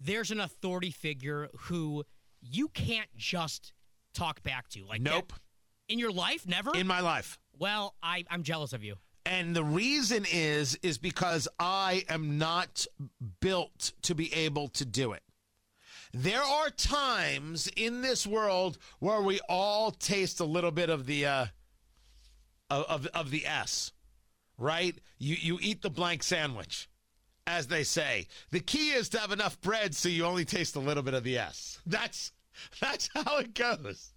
there's 0.00 0.30
an 0.30 0.40
authority 0.40 0.90
figure 0.90 1.48
who 1.60 2.04
you 2.40 2.68
can't 2.68 3.08
just 3.16 3.72
talk 4.14 4.42
back 4.42 4.68
to? 4.70 4.84
Like 4.84 5.00
Nope. 5.00 5.32
that- 5.32 5.38
in 5.88 5.98
your 5.98 6.12
life, 6.12 6.46
never. 6.46 6.74
In 6.74 6.86
my 6.86 7.00
life. 7.00 7.38
well, 7.58 7.94
I 8.02 8.24
I'm 8.30 8.42
jealous 8.44 8.72
of 8.72 8.82
you. 8.84 8.96
And 9.26 9.54
the 9.54 9.64
reason 9.64 10.24
is 10.30 10.74
is 10.82 10.96
because 10.98 11.48
I 11.58 12.04
am 12.08 12.38
not 12.38 12.86
built 13.40 13.92
to 14.02 14.14
be 14.14 14.32
able 14.32 14.68
to 14.68 14.84
do 14.84 15.12
it. 15.12 15.22
There 16.12 16.42
are 16.42 16.68
times 16.68 17.68
in 17.74 18.02
this 18.02 18.26
world 18.26 18.76
where 18.98 19.22
we 19.22 19.40
all 19.48 19.90
taste 19.90 20.40
a 20.40 20.44
little 20.44 20.70
bit 20.70 20.90
of 20.90 21.06
the 21.06 21.24
uh, 21.24 21.46
of, 22.68 23.06
of 23.08 23.30
the 23.30 23.46
S, 23.46 23.92
right? 24.58 24.94
You 25.18 25.36
you 25.40 25.58
eat 25.62 25.80
the 25.80 25.90
blank 25.90 26.22
sandwich, 26.22 26.88
as 27.46 27.66
they 27.66 27.82
say. 27.82 28.26
The 28.50 28.60
key 28.60 28.90
is 28.90 29.08
to 29.10 29.18
have 29.18 29.32
enough 29.32 29.60
bread 29.62 29.94
so 29.94 30.10
you 30.10 30.24
only 30.24 30.44
taste 30.44 30.76
a 30.76 30.80
little 30.80 31.02
bit 31.02 31.14
of 31.14 31.24
the 31.24 31.38
S. 31.38 31.80
That's 31.86 32.32
that's 32.80 33.08
how 33.14 33.38
it 33.38 33.54
goes. 33.54 34.12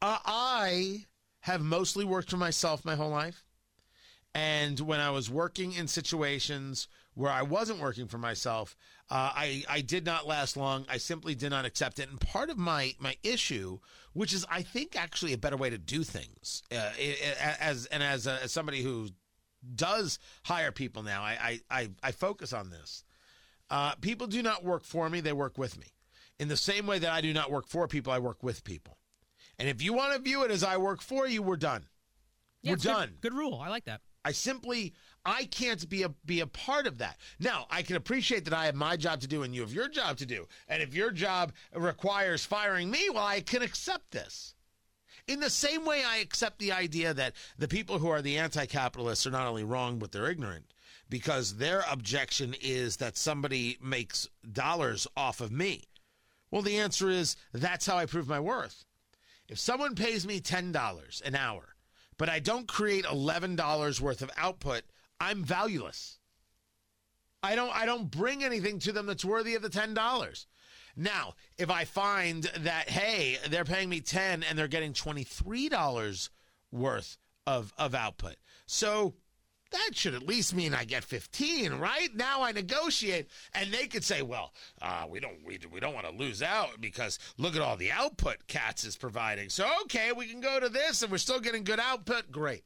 Uh, 0.00 0.18
I 0.24 1.06
have 1.40 1.60
mostly 1.60 2.04
worked 2.04 2.30
for 2.30 2.36
myself 2.36 2.84
my 2.84 2.94
whole 2.94 3.10
life. 3.10 3.44
And 4.32 4.78
when 4.78 5.00
I 5.00 5.10
was 5.10 5.28
working 5.28 5.72
in 5.72 5.88
situations 5.88 6.86
where 7.14 7.30
I 7.32 7.42
wasn't 7.42 7.80
working 7.80 8.06
for 8.06 8.18
myself, 8.18 8.76
uh, 9.10 9.32
I 9.34 9.64
I 9.68 9.80
did 9.80 10.04
not 10.06 10.26
last 10.26 10.56
long. 10.56 10.86
I 10.88 10.96
simply 10.98 11.34
did 11.34 11.50
not 11.50 11.64
accept 11.64 11.98
it. 11.98 12.08
And 12.08 12.20
part 12.20 12.50
of 12.50 12.58
my 12.58 12.94
my 12.98 13.16
issue, 13.22 13.78
which 14.12 14.32
is 14.32 14.46
I 14.50 14.62
think 14.62 14.96
actually 14.96 15.32
a 15.32 15.38
better 15.38 15.56
way 15.56 15.70
to 15.70 15.78
do 15.78 16.04
things, 16.04 16.62
uh, 16.72 16.90
as 17.60 17.86
and 17.86 18.02
as, 18.02 18.26
a, 18.26 18.42
as 18.44 18.52
somebody 18.52 18.82
who 18.82 19.08
does 19.74 20.18
hire 20.44 20.72
people 20.72 21.02
now, 21.02 21.22
I 21.22 21.60
I 21.70 21.80
I, 21.80 21.90
I 22.02 22.12
focus 22.12 22.52
on 22.52 22.70
this. 22.70 23.04
Uh, 23.68 23.94
people 23.96 24.26
do 24.26 24.42
not 24.42 24.64
work 24.64 24.84
for 24.84 25.08
me; 25.10 25.20
they 25.20 25.32
work 25.32 25.58
with 25.58 25.78
me. 25.78 25.86
In 26.38 26.48
the 26.48 26.56
same 26.56 26.86
way 26.86 26.98
that 26.98 27.10
I 27.12 27.20
do 27.20 27.32
not 27.32 27.50
work 27.50 27.66
for 27.68 27.86
people, 27.86 28.12
I 28.12 28.18
work 28.18 28.42
with 28.42 28.64
people. 28.64 28.96
And 29.58 29.68
if 29.68 29.82
you 29.82 29.92
want 29.92 30.14
to 30.14 30.18
view 30.20 30.42
it 30.44 30.50
as 30.50 30.64
I 30.64 30.78
work 30.78 31.02
for 31.02 31.28
you, 31.28 31.42
we're 31.42 31.56
done. 31.56 31.86
Yeah, 32.62 32.70
we're 32.70 32.74
it's 32.76 32.84
good- 32.84 32.92
done. 32.92 33.14
Good, 33.20 33.34
rule. 33.34 33.60
I 33.62 33.68
like 33.68 33.84
that. 33.84 34.00
I 34.24 34.32
simply 34.32 34.94
I 35.24 35.44
can't 35.44 35.88
be 35.88 36.02
a 36.02 36.08
be 36.24 36.40
a 36.40 36.46
part 36.46 36.86
of 36.86 36.98
that. 36.98 37.18
Now, 37.38 37.66
I 37.70 37.82
can 37.82 37.96
appreciate 37.96 38.44
that 38.46 38.54
I 38.54 38.66
have 38.66 38.74
my 38.74 38.96
job 38.96 39.20
to 39.20 39.26
do 39.26 39.42
and 39.42 39.54
you 39.54 39.60
have 39.60 39.72
your 39.72 39.88
job 39.88 40.16
to 40.18 40.26
do. 40.26 40.48
And 40.68 40.82
if 40.82 40.94
your 40.94 41.10
job 41.10 41.52
requires 41.74 42.44
firing 42.44 42.90
me, 42.90 43.10
well, 43.10 43.24
I 43.24 43.40
can 43.40 43.62
accept 43.62 44.12
this. 44.12 44.54
In 45.26 45.40
the 45.40 45.50
same 45.50 45.84
way 45.84 46.02
I 46.04 46.16
accept 46.16 46.58
the 46.58 46.72
idea 46.72 47.12
that 47.14 47.34
the 47.58 47.68
people 47.68 47.98
who 47.98 48.08
are 48.08 48.22
the 48.22 48.38
anti-capitalists 48.38 49.26
are 49.26 49.30
not 49.30 49.46
only 49.46 49.62
wrong 49.64 49.98
but 49.98 50.10
they're 50.12 50.30
ignorant 50.30 50.72
because 51.08 51.56
their 51.56 51.84
objection 51.90 52.54
is 52.60 52.96
that 52.96 53.16
somebody 53.16 53.76
makes 53.82 54.28
dollars 54.50 55.06
off 55.16 55.40
of 55.40 55.52
me. 55.52 55.84
Well, 56.50 56.62
the 56.62 56.78
answer 56.78 57.10
is 57.10 57.36
that's 57.52 57.86
how 57.86 57.96
I 57.96 58.06
prove 58.06 58.26
my 58.26 58.40
worth. 58.40 58.84
If 59.48 59.58
someone 59.58 59.94
pays 59.94 60.26
me 60.26 60.40
$10 60.40 61.22
an 61.22 61.34
hour, 61.34 61.74
but 62.16 62.28
I 62.28 62.38
don't 62.38 62.68
create 62.68 63.04
$11 63.04 64.00
worth 64.00 64.22
of 64.22 64.30
output, 64.36 64.82
I'm 65.20 65.44
valueless. 65.44 66.18
I 67.42 67.54
don't 67.54 67.74
I 67.74 67.86
don't 67.86 68.10
bring 68.10 68.44
anything 68.44 68.78
to 68.80 68.92
them 68.92 69.06
that's 69.06 69.24
worthy 69.24 69.54
of 69.54 69.62
the 69.62 69.68
$10. 69.70 70.46
Now, 70.96 71.34
if 71.56 71.70
I 71.70 71.84
find 71.84 72.44
that 72.58 72.88
hey, 72.88 73.38
they're 73.48 73.64
paying 73.64 73.88
me 73.88 74.00
10 74.00 74.42
and 74.42 74.58
they're 74.58 74.68
getting 74.68 74.92
$23 74.92 76.28
worth 76.72 77.18
of 77.46 77.72
of 77.78 77.94
output. 77.94 78.36
So 78.66 79.14
that 79.70 79.90
should 79.92 80.14
at 80.14 80.26
least 80.26 80.54
mean 80.54 80.74
I 80.74 80.84
get 80.84 81.04
15, 81.04 81.74
right? 81.74 82.08
Now 82.14 82.42
I 82.42 82.50
negotiate, 82.50 83.28
and 83.54 83.72
they 83.72 83.86
could 83.86 84.02
say, 84.02 84.20
"Well, 84.20 84.52
uh, 84.82 85.06
we 85.08 85.20
don't 85.20 85.44
we, 85.44 85.60
we 85.72 85.80
don't 85.80 85.94
want 85.94 86.06
to 86.06 86.12
lose 86.12 86.42
out 86.42 86.80
because 86.80 87.18
look 87.38 87.54
at 87.54 87.62
all 87.62 87.76
the 87.76 87.92
output 87.92 88.48
Katz 88.48 88.84
is 88.84 88.96
providing. 88.96 89.48
So 89.48 89.68
okay, 89.82 90.12
we 90.12 90.26
can 90.26 90.40
go 90.40 90.58
to 90.58 90.68
this, 90.68 91.02
and 91.02 91.12
we're 91.12 91.18
still 91.18 91.40
getting 91.40 91.64
good 91.64 91.80
output. 91.80 92.32
Great. 92.32 92.64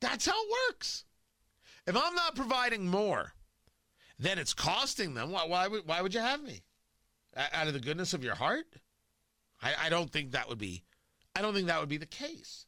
That's 0.00 0.26
how 0.26 0.32
it 0.32 0.54
works. 0.68 1.04
If 1.88 1.96
I'm 1.96 2.14
not 2.14 2.36
providing 2.36 2.86
more, 2.86 3.32
then 4.18 4.38
it's 4.38 4.52
costing 4.52 5.14
them. 5.14 5.30
Why 5.32 5.46
why 5.46 5.66
would 5.68 5.86
why 5.86 6.02
would 6.02 6.12
you 6.14 6.20
have 6.20 6.42
me? 6.42 6.62
Out 7.36 7.66
of 7.66 7.72
the 7.72 7.80
goodness 7.80 8.12
of 8.14 8.22
your 8.22 8.34
heart? 8.34 8.66
I, 9.62 9.74
I 9.86 9.88
don't 9.88 10.10
think 10.12 10.32
that 10.32 10.48
would 10.48 10.58
be. 10.58 10.84
I 11.34 11.40
don't 11.42 11.54
think 11.54 11.66
that 11.68 11.80
would 11.80 11.88
be 11.88 11.96
the 11.96 12.06
case. 12.06 12.66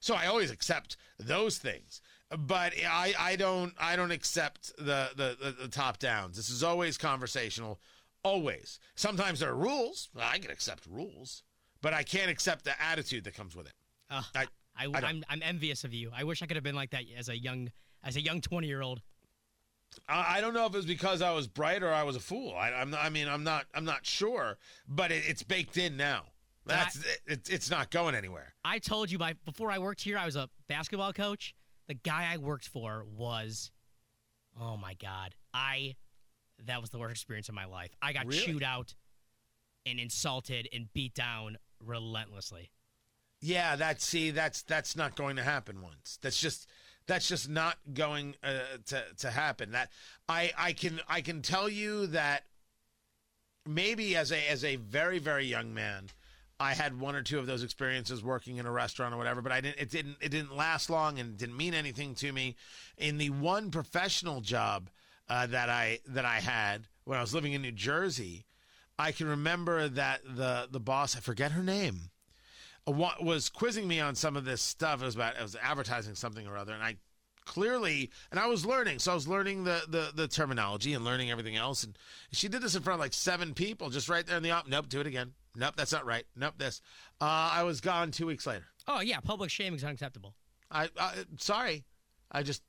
So 0.00 0.14
I 0.14 0.26
always 0.26 0.50
accept 0.50 0.96
those 1.18 1.58
things, 1.58 2.00
but 2.30 2.72
I, 2.88 3.14
I 3.18 3.36
don't 3.36 3.74
I 3.78 3.96
don't 3.96 4.10
accept 4.12 4.74
the, 4.78 5.10
the 5.16 5.36
the 5.40 5.50
the 5.62 5.68
top 5.68 5.98
downs. 5.98 6.36
This 6.36 6.48
is 6.48 6.62
always 6.62 6.96
conversational, 6.96 7.80
always. 8.22 8.78
Sometimes 8.94 9.40
there 9.40 9.50
are 9.50 9.56
rules. 9.56 10.08
I 10.18 10.38
can 10.38 10.50
accept 10.50 10.86
rules, 10.86 11.42
but 11.82 11.92
I 11.92 12.02
can't 12.02 12.30
accept 12.30 12.64
the 12.64 12.80
attitude 12.82 13.24
that 13.24 13.34
comes 13.34 13.54
with 13.54 13.66
it. 13.66 13.74
Uh, 14.10 14.22
I- 14.34 14.46
I, 14.76 14.86
I 14.86 15.00
I'm, 15.06 15.22
I'm 15.28 15.40
envious 15.40 15.84
of 15.84 15.94
you. 15.94 16.10
I 16.12 16.24
wish 16.24 16.42
I 16.42 16.46
could 16.46 16.56
have 16.56 16.64
been 16.64 16.74
like 16.74 16.90
that 16.90 17.04
as 17.16 17.28
a 17.28 17.38
young 17.38 17.70
as 18.04 18.16
a 18.16 18.20
young 18.20 18.40
20 18.40 18.66
year 18.66 18.82
old. 18.82 19.00
I 20.08 20.38
I 20.38 20.40
don't 20.40 20.54
know 20.54 20.66
if 20.66 20.74
it 20.74 20.76
was 20.76 20.86
because 20.86 21.22
I 21.22 21.32
was 21.32 21.46
bright 21.46 21.82
or 21.82 21.92
I 21.92 22.02
was 22.02 22.16
a 22.16 22.20
fool. 22.20 22.54
i, 22.54 22.70
I'm, 22.70 22.94
I 22.94 23.08
mean 23.08 23.28
I'm 23.28 23.44
not 23.44 23.66
I'm 23.74 23.84
not 23.84 24.04
sure, 24.06 24.58
but 24.88 25.10
it, 25.10 25.24
it's 25.26 25.42
baked 25.42 25.76
in 25.76 25.96
now. 25.96 26.24
That's 26.66 26.96
it, 26.96 27.20
it's 27.26 27.50
it's 27.50 27.70
not 27.70 27.90
going 27.90 28.14
anywhere. 28.14 28.54
I 28.64 28.78
told 28.78 29.10
you 29.10 29.18
by 29.18 29.34
before 29.44 29.70
I 29.70 29.78
worked 29.78 30.00
here, 30.00 30.18
I 30.18 30.24
was 30.24 30.36
a 30.36 30.48
basketball 30.68 31.12
coach. 31.12 31.54
The 31.86 31.94
guy 31.94 32.30
I 32.32 32.38
worked 32.38 32.66
for 32.66 33.04
was, 33.14 33.70
oh 34.60 34.76
my 34.76 34.94
god, 34.94 35.34
I 35.52 35.96
that 36.66 36.80
was 36.80 36.90
the 36.90 36.98
worst 36.98 37.12
experience 37.12 37.48
of 37.48 37.54
my 37.54 37.66
life. 37.66 37.94
I 38.00 38.12
got 38.12 38.26
Really? 38.26 38.40
chewed 38.40 38.62
out 38.62 38.94
and 39.86 40.00
insulted 40.00 40.68
and 40.72 40.92
beat 40.94 41.14
down 41.14 41.58
relentlessly. 41.84 42.70
Yeah, 43.40 43.76
that 43.76 44.00
see, 44.00 44.30
that's 44.30 44.62
that's 44.62 44.96
not 44.96 45.16
going 45.16 45.36
to 45.36 45.42
happen 45.42 45.82
once. 45.82 46.18
That's 46.22 46.40
just 46.40 46.66
that's 47.06 47.28
just 47.28 47.48
not 47.48 47.76
going 47.92 48.34
uh, 48.42 48.78
to 48.86 49.04
to 49.18 49.30
happen. 49.30 49.72
That 49.72 49.90
I 50.28 50.52
I 50.56 50.72
can 50.72 51.00
I 51.08 51.20
can 51.20 51.42
tell 51.42 51.68
you 51.68 52.06
that 52.08 52.44
maybe 53.66 54.16
as 54.16 54.32
a 54.32 54.50
as 54.50 54.64
a 54.64 54.76
very 54.76 55.18
very 55.18 55.44
young 55.44 55.74
man, 55.74 56.06
I 56.58 56.74
had 56.74 56.98
one 56.98 57.14
or 57.14 57.22
two 57.22 57.38
of 57.38 57.46
those 57.46 57.62
experiences 57.62 58.22
working 58.22 58.56
in 58.56 58.66
a 58.66 58.72
restaurant 58.72 59.14
or 59.14 59.18
whatever, 59.18 59.42
but 59.42 59.52
I 59.52 59.60
didn't 59.60 59.78
it 59.78 59.90
didn't 59.90 60.16
it 60.20 60.30
didn't 60.30 60.56
last 60.56 60.88
long 60.88 61.18
and 61.18 61.30
it 61.30 61.36
didn't 61.36 61.56
mean 61.56 61.74
anything 61.74 62.14
to 62.16 62.32
me. 62.32 62.56
In 62.96 63.18
the 63.18 63.30
one 63.30 63.70
professional 63.70 64.40
job 64.40 64.90
uh, 65.28 65.46
that 65.46 65.68
I 65.68 66.00
that 66.08 66.24
I 66.24 66.40
had 66.40 66.88
when 67.04 67.18
I 67.18 67.20
was 67.20 67.34
living 67.34 67.52
in 67.52 67.62
New 67.62 67.72
Jersey, 67.72 68.46
I 68.98 69.12
can 69.12 69.28
remember 69.28 69.88
that 69.88 70.22
the 70.24 70.68
the 70.70 70.80
boss 70.80 71.16
I 71.16 71.20
forget 71.20 71.52
her 71.52 71.62
name 71.62 72.10
was 72.86 73.48
quizzing 73.48 73.88
me 73.88 74.00
on 74.00 74.14
some 74.14 74.36
of 74.36 74.44
this 74.44 74.60
stuff. 74.60 75.02
It 75.02 75.06
was 75.06 75.14
about 75.14 75.36
it 75.36 75.42
was 75.42 75.56
advertising 75.56 76.14
something 76.14 76.46
or 76.46 76.56
other, 76.56 76.74
and 76.74 76.82
I 76.82 76.96
clearly 77.44 78.10
and 78.30 78.40
I 78.40 78.46
was 78.46 78.64
learning, 78.66 78.98
so 78.98 79.12
I 79.12 79.14
was 79.14 79.28
learning 79.28 79.64
the 79.64 79.82
the, 79.88 80.10
the 80.14 80.28
terminology 80.28 80.94
and 80.94 81.04
learning 81.04 81.30
everything 81.30 81.56
else. 81.56 81.84
And 81.84 81.96
she 82.32 82.48
did 82.48 82.62
this 82.62 82.74
in 82.74 82.82
front 82.82 82.96
of 82.96 83.00
like 83.00 83.14
seven 83.14 83.54
people, 83.54 83.90
just 83.90 84.08
right 84.08 84.26
there 84.26 84.36
in 84.36 84.42
the 84.42 84.50
op. 84.50 84.68
Nope, 84.68 84.88
do 84.88 85.00
it 85.00 85.06
again. 85.06 85.32
Nope, 85.56 85.74
that's 85.76 85.92
not 85.92 86.04
right. 86.04 86.24
Nope, 86.36 86.54
this. 86.58 86.80
Uh, 87.20 87.50
I 87.52 87.62
was 87.62 87.80
gone 87.80 88.10
two 88.10 88.26
weeks 88.26 88.46
later. 88.46 88.66
Oh 88.86 89.00
yeah, 89.00 89.20
public 89.20 89.50
shaming 89.50 89.76
is 89.76 89.84
unacceptable. 89.84 90.34
I, 90.70 90.88
I 90.98 91.14
sorry, 91.38 91.84
I 92.30 92.42
just 92.42 92.62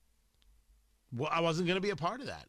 well, 1.14 1.30
I 1.32 1.42
wasn't 1.42 1.68
going 1.68 1.78
to 1.78 1.82
be 1.82 1.90
a 1.90 1.96
part 1.96 2.22
of 2.22 2.28
that. 2.28 2.48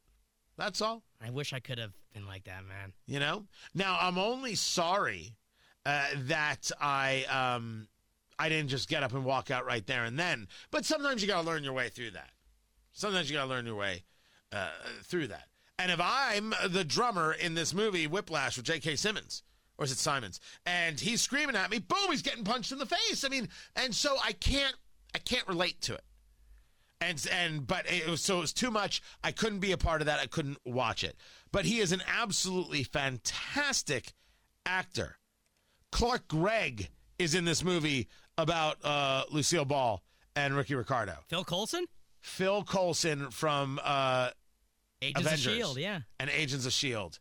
That's 0.56 0.80
all. 0.80 1.02
I 1.22 1.30
wish 1.30 1.52
I 1.52 1.60
could 1.60 1.78
have 1.78 1.92
been 2.14 2.26
like 2.26 2.44
that, 2.44 2.64
man. 2.66 2.92
You 3.06 3.20
know. 3.20 3.44
Now 3.74 3.98
I'm 4.00 4.18
only 4.18 4.54
sorry 4.54 5.34
uh, 5.86 6.04
that 6.24 6.70
I 6.80 7.24
um 7.30 7.88
I 8.38 8.48
didn't 8.48 8.68
just 8.68 8.88
get 8.88 9.02
up 9.02 9.14
and 9.14 9.24
walk 9.24 9.50
out 9.50 9.64
right 9.64 9.86
there 9.86 10.04
and 10.04 10.18
then. 10.18 10.48
But 10.70 10.84
sometimes 10.84 11.22
you 11.22 11.28
got 11.28 11.40
to 11.40 11.46
learn 11.46 11.64
your 11.64 11.72
way 11.72 11.88
through 11.88 12.10
that. 12.10 12.30
Sometimes 12.92 13.30
you 13.30 13.36
got 13.36 13.44
to 13.44 13.48
learn 13.48 13.66
your 13.66 13.76
way 13.76 14.04
uh, 14.52 14.68
through 15.04 15.28
that. 15.28 15.44
And 15.78 15.90
if 15.90 16.00
I'm 16.02 16.54
the 16.68 16.84
drummer 16.84 17.32
in 17.32 17.54
this 17.54 17.72
movie 17.72 18.06
Whiplash 18.06 18.56
with 18.56 18.66
J.K. 18.66 18.96
Simmons, 18.96 19.42
or 19.78 19.84
is 19.84 19.92
it 19.92 19.98
Simons, 19.98 20.40
and 20.64 20.98
he's 20.98 21.20
screaming 21.20 21.56
at 21.56 21.70
me, 21.70 21.78
boom, 21.78 22.10
he's 22.10 22.22
getting 22.22 22.44
punched 22.44 22.72
in 22.72 22.78
the 22.78 22.86
face. 22.86 23.24
I 23.24 23.28
mean, 23.28 23.48
and 23.74 23.94
so 23.94 24.16
I 24.24 24.32
can't 24.32 24.74
I 25.14 25.18
can't 25.18 25.46
relate 25.46 25.80
to 25.82 25.94
it. 25.94 26.04
And 27.00 27.26
and 27.30 27.66
but 27.66 27.90
it 27.90 28.08
was 28.08 28.22
so 28.22 28.38
it 28.38 28.40
was 28.40 28.52
too 28.52 28.70
much. 28.70 29.02
I 29.22 29.32
couldn't 29.32 29.60
be 29.60 29.72
a 29.72 29.78
part 29.78 30.00
of 30.00 30.06
that. 30.06 30.18
I 30.18 30.26
couldn't 30.26 30.58
watch 30.64 31.04
it. 31.04 31.16
But 31.52 31.66
he 31.66 31.78
is 31.78 31.92
an 31.92 32.02
absolutely 32.06 32.82
fantastic 32.82 34.14
actor. 34.64 35.18
Clark 35.92 36.28
Gregg 36.28 36.88
is 37.18 37.34
in 37.34 37.44
this 37.44 37.64
movie 37.64 38.08
about 38.38 38.76
uh, 38.84 39.24
Lucille 39.30 39.64
Ball 39.64 40.02
and 40.34 40.56
Ricky 40.56 40.74
Ricardo. 40.74 41.14
Phil 41.28 41.44
Coulson, 41.44 41.86
Phil 42.20 42.62
Coulson 42.64 43.30
from 43.30 43.80
uh, 43.82 44.30
Agents 45.00 45.20
Avengers 45.20 45.46
of 45.46 45.52
Shield, 45.52 45.78
yeah. 45.78 46.00
and 46.20 46.30
Agents 46.30 46.66
of 46.66 46.72
Shield. 46.72 47.18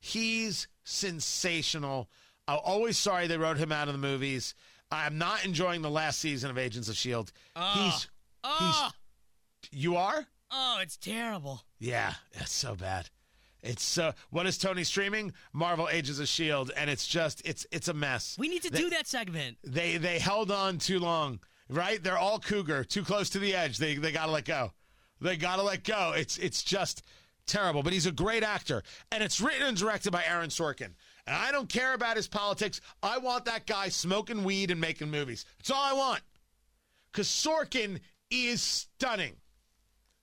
He's 0.00 0.68
sensational. 0.84 2.08
I'm 2.46 2.60
always 2.64 2.96
sorry 2.96 3.26
they 3.26 3.38
wrote 3.38 3.58
him 3.58 3.72
out 3.72 3.88
of 3.88 3.94
the 3.94 3.98
movies. 3.98 4.54
I'm 4.90 5.18
not 5.18 5.44
enjoying 5.44 5.82
the 5.82 5.90
last 5.90 6.18
season 6.18 6.50
of 6.50 6.58
Agents 6.58 6.88
of 6.88 6.96
Shield. 6.96 7.32
he's 7.74 8.08
Oh, 8.44 8.90
you 9.70 9.96
are? 9.96 10.26
oh, 10.50 10.78
it's 10.80 10.96
terrible. 10.96 11.62
Yeah, 11.78 12.14
it's 12.32 12.52
so 12.52 12.74
bad. 12.74 13.10
It's 13.62 13.98
uh, 13.98 14.12
so. 14.12 14.18
What 14.30 14.46
is 14.46 14.56
Tony 14.58 14.84
streaming? 14.84 15.32
Marvel 15.52 15.88
Agents 15.90 16.20
of 16.20 16.28
Shield, 16.28 16.70
and 16.76 16.88
it's 16.88 17.06
just 17.06 17.42
it's 17.44 17.66
it's 17.72 17.88
a 17.88 17.94
mess. 17.94 18.36
We 18.38 18.48
need 18.48 18.62
to 18.62 18.70
They- 18.70 18.78
do 18.78 18.90
that 18.90 19.06
segment. 19.06 19.58
They 19.64 19.96
they 19.96 20.18
held 20.18 20.50
on 20.50 20.78
too 20.78 21.00
long, 21.00 21.40
right? 21.68 22.02
They're 22.02 22.18
all 22.18 22.38
cougar, 22.38 22.84
too 22.84 23.02
close 23.02 23.30
to 23.30 23.38
the 23.38 23.54
edge. 23.54 23.78
They 23.78 23.96
they 23.96 24.12
gotta 24.12 24.30
let 24.32 24.44
go. 24.44 24.72
They 25.20 25.36
gotta 25.36 25.62
let 25.62 25.82
go. 25.84 26.12
It's 26.16 26.38
it's 26.38 26.62
just 26.62 27.02
terrible. 27.46 27.82
But 27.82 27.92
he's 27.92 28.06
a 28.06 28.12
great 28.12 28.44
actor, 28.44 28.82
and 29.10 29.22
it's 29.24 29.40
written 29.40 29.66
and 29.66 29.76
directed 29.76 30.12
by 30.12 30.24
Aaron 30.24 30.50
Sorkin. 30.50 30.94
And 31.26 31.36
I 31.36 31.50
don't 31.52 31.68
care 31.68 31.94
about 31.94 32.16
his 32.16 32.28
politics. 32.28 32.80
I 33.02 33.18
want 33.18 33.44
that 33.46 33.66
guy 33.66 33.88
smoking 33.90 34.44
weed 34.44 34.70
and 34.70 34.80
making 34.80 35.10
movies. 35.10 35.44
That's 35.58 35.70
all 35.70 35.82
I 35.84 35.92
want. 35.92 36.20
Because 37.12 37.26
Sorkin 37.28 38.00
is 38.30 38.62
stunning. 38.62 39.34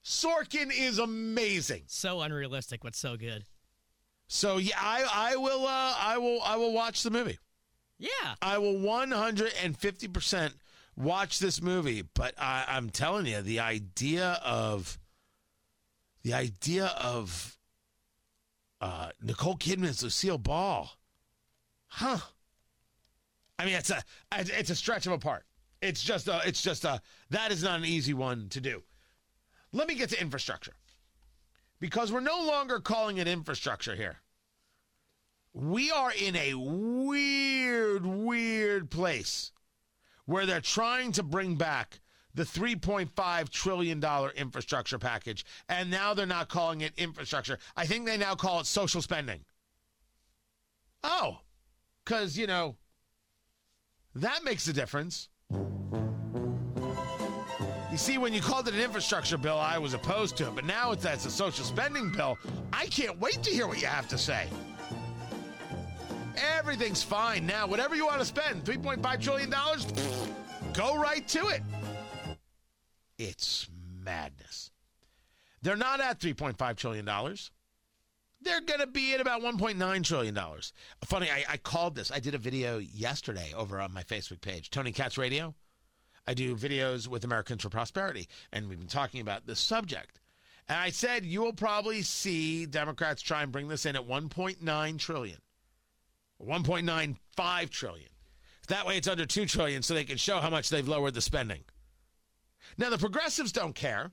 Sorkin 0.05 0.71
is 0.71 0.99
amazing. 0.99 1.83
So 1.87 2.21
unrealistic, 2.21 2.81
but 2.83 2.95
so 2.95 3.17
good. 3.17 3.45
So 4.27 4.57
yeah, 4.57 4.75
I 4.79 5.31
I 5.31 5.35
will 5.35 5.65
uh, 5.65 5.95
I 5.99 6.17
will 6.19 6.41
I 6.43 6.55
will 6.57 6.73
watch 6.73 7.01
the 7.03 7.09
movie. 7.09 7.39
Yeah. 7.97 8.35
I 8.41 8.57
will 8.57 8.75
150% 8.75 10.53
watch 10.97 11.39
this 11.39 11.61
movie, 11.61 12.01
but 12.01 12.33
I, 12.37 12.65
I'm 12.67 12.89
telling 12.89 13.25
you, 13.25 13.41
the 13.41 13.59
idea 13.61 14.39
of 14.43 14.99
the 16.23 16.33
idea 16.33 16.87
of 16.87 17.57
uh, 18.81 19.11
Nicole 19.21 19.55
Kidman 19.55 19.89
as 19.89 20.03
Lucille 20.03 20.37
Ball, 20.37 20.91
huh? 21.87 22.17
I 23.57 23.65
mean, 23.65 23.75
it's 23.75 23.89
a 23.89 24.03
it's 24.33 24.69
a 24.69 24.75
stretch 24.75 25.05
of 25.07 25.13
a 25.13 25.17
part. 25.17 25.45
It's 25.81 26.03
just 26.03 26.27
a 26.27 26.41
it's 26.45 26.61
just 26.61 26.83
a 26.83 27.01
that 27.29 27.51
is 27.51 27.63
not 27.63 27.79
an 27.79 27.85
easy 27.85 28.13
one 28.13 28.49
to 28.49 28.59
do. 28.59 28.83
Let 29.75 29.87
me 29.87 29.95
get 29.95 30.09
to 30.09 30.21
infrastructure 30.21 30.73
because 31.79 32.11
we're 32.11 32.21
no 32.21 32.45
longer 32.47 32.79
calling 32.79 33.17
it 33.17 33.27
infrastructure 33.27 33.95
here 33.95 34.21
we 35.55 35.89
are 35.89 36.11
in 36.11 36.35
a 36.35 36.53
weird, 36.53 38.05
weird 38.05 38.89
place 38.91 39.53
where 40.25 40.45
they're 40.45 40.59
trying 40.59 41.13
to 41.13 41.23
bring 41.23 41.55
back 41.55 42.01
the 42.33 42.43
$3.5 42.43 43.49
trillion 43.49 44.03
infrastructure 44.35 44.99
package. 44.99 45.45
And 45.69 45.89
now 45.89 46.13
they're 46.13 46.25
not 46.25 46.49
calling 46.49 46.81
it 46.81 46.91
infrastructure. 46.97 47.57
I 47.77 47.85
think 47.85 48.05
they 48.05 48.17
now 48.17 48.35
call 48.35 48.59
it 48.59 48.65
social 48.65 49.01
spending. 49.01 49.45
Oh, 51.05 51.37
because, 52.03 52.37
you 52.37 52.47
know, 52.47 52.75
that 54.13 54.43
makes 54.43 54.67
a 54.67 54.73
difference. 54.73 55.29
You 57.95 57.99
see, 57.99 58.17
when 58.17 58.33
you 58.33 58.41
called 58.41 58.67
it 58.67 58.73
an 58.73 58.81
infrastructure 58.81 59.37
bill, 59.37 59.57
I 59.57 59.77
was 59.77 59.93
opposed 59.93 60.35
to 60.35 60.47
it. 60.47 60.53
But 60.53 60.65
now 60.65 60.91
it's 60.91 61.05
a 61.05 61.17
social 61.17 61.63
spending 61.63 62.11
bill. 62.11 62.37
I 62.73 62.87
can't 62.87 63.17
wait 63.21 63.41
to 63.43 63.49
hear 63.51 63.67
what 63.67 63.79
you 63.79 63.87
have 63.87 64.09
to 64.09 64.17
say. 64.17 64.49
Everything's 66.57 67.01
fine 67.01 67.45
now. 67.45 67.65
Whatever 67.65 67.95
you 67.95 68.05
want 68.05 68.19
to 68.19 68.25
spend, 68.25 68.65
$3.5 68.65 69.21
trillion, 69.21 69.49
go 70.73 70.97
right 70.97 71.25
to 71.29 71.47
it. 71.47 71.61
It's 73.17 73.69
madness. 74.03 74.71
They're 75.61 75.77
not 75.77 76.01
at 76.01 76.19
$3.5 76.19 76.75
trillion. 76.75 77.05
They're 77.05 78.59
going 78.59 78.81
to 78.81 78.87
be 78.87 79.13
at 79.13 79.21
about 79.21 79.41
$1.9 79.41 80.03
trillion. 80.03 80.37
Funny, 81.05 81.31
I, 81.31 81.45
I 81.47 81.55
called 81.55 81.95
this. 81.95 82.11
I 82.11 82.19
did 82.19 82.35
a 82.35 82.39
video 82.39 82.77
yesterday 82.77 83.53
over 83.55 83.79
on 83.79 83.93
my 83.93 84.03
Facebook 84.03 84.41
page, 84.41 84.69
Tony 84.69 84.91
Katz 84.91 85.17
Radio. 85.17 85.55
I 86.27 86.33
do 86.33 86.55
videos 86.55 87.07
with 87.07 87.23
Americans 87.23 87.61
for 87.61 87.69
Prosperity, 87.69 88.27
and 88.51 88.67
we've 88.67 88.79
been 88.79 88.87
talking 88.87 89.21
about 89.21 89.45
this 89.45 89.59
subject. 89.59 90.19
And 90.67 90.79
I 90.79 90.89
said 90.89 91.25
you 91.25 91.41
will 91.41 91.53
probably 91.53 92.01
see 92.01 92.65
Democrats 92.65 93.21
try 93.21 93.43
and 93.43 93.51
bring 93.51 93.67
this 93.67 93.85
in 93.85 93.95
at 93.95 94.07
1.9 94.07 94.99
trillion, 94.99 95.37
1.95 96.41 97.69
trillion. 97.69 98.09
That 98.67 98.87
way, 98.87 98.97
it's 98.97 99.07
under 99.07 99.27
two 99.27 99.45
trillion, 99.45 99.83
so 99.83 99.93
they 99.93 100.03
can 100.03 100.17
show 100.17 100.39
how 100.39 100.49
much 100.49 100.69
they've 100.69 100.87
lowered 100.87 101.13
the 101.13 101.21
spending. 101.21 101.63
Now, 102.77 102.89
the 102.89 102.97
progressives 102.97 103.51
don't 103.51 103.75
care. 103.75 104.11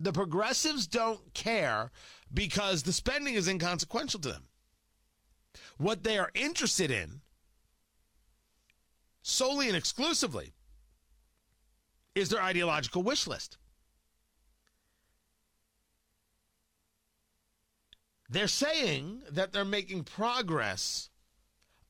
The 0.00 0.12
progressives 0.12 0.86
don't 0.86 1.34
care 1.34 1.90
because 2.32 2.82
the 2.82 2.92
spending 2.94 3.34
is 3.34 3.46
inconsequential 3.46 4.20
to 4.20 4.30
them. 4.30 4.44
What 5.76 6.02
they 6.02 6.18
are 6.18 6.30
interested 6.34 6.90
in, 6.90 7.20
solely 9.20 9.68
and 9.68 9.76
exclusively, 9.76 10.54
is 12.14 12.28
their 12.28 12.42
ideological 12.42 13.02
wish 13.02 13.26
list. 13.26 13.58
They're 18.28 18.48
saying 18.48 19.22
that 19.32 19.52
they're 19.52 19.64
making 19.64 20.04
progress 20.04 21.10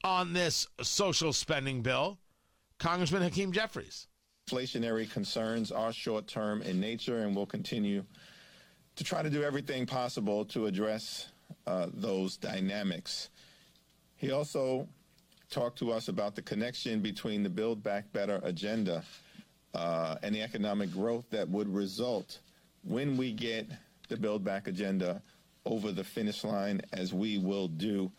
on 0.03 0.33
this 0.33 0.67
social 0.83 1.33
spending 1.33 1.83
bill. 1.83 2.19
Congressman 2.79 3.23
Hakeem 3.23 3.53
Jeffries. 3.53 4.09
Inflationary 4.51 5.09
concerns 5.09 5.71
are 5.71 5.93
short 5.93 6.27
term 6.27 6.63
in 6.63 6.81
nature, 6.81 7.19
and 7.19 7.37
we'll 7.37 7.47
continue 7.47 8.05
to 8.97 9.05
try 9.05 9.23
to 9.23 9.31
do 9.31 9.45
everything 9.45 9.87
possible 9.87 10.45
to 10.47 10.67
address 10.67 11.29
uh, 11.67 11.87
those 11.95 12.37
dynamics. 12.37 13.31
He 14.17 14.33
also 14.33 14.89
talked 15.49 15.79
to 15.79 15.93
us 15.93 16.09
about 16.09 16.35
the 16.35 16.43
connection 16.43 17.01
between 17.01 17.45
the 17.45 17.51
Build 17.51 17.83
Back 17.85 18.13
Better 18.13 18.41
agenda 18.43 19.05
uh, 19.75 20.17
and 20.23 20.35
the 20.35 20.43
economic 20.43 20.93
growth 20.93 21.25
that 21.31 21.49
would 21.49 21.73
result 21.73 22.41
when 22.85 23.17
we 23.17 23.33
get 23.33 23.67
the 24.09 24.17
Build 24.17 24.45
Back 24.45 24.67
agenda 24.69 25.23
over 25.65 25.93
the 25.93 26.05
finish 26.05 26.45
line, 26.45 26.81
as 26.93 27.15
we 27.15 27.39
will 27.39 27.69
do. 27.69 28.11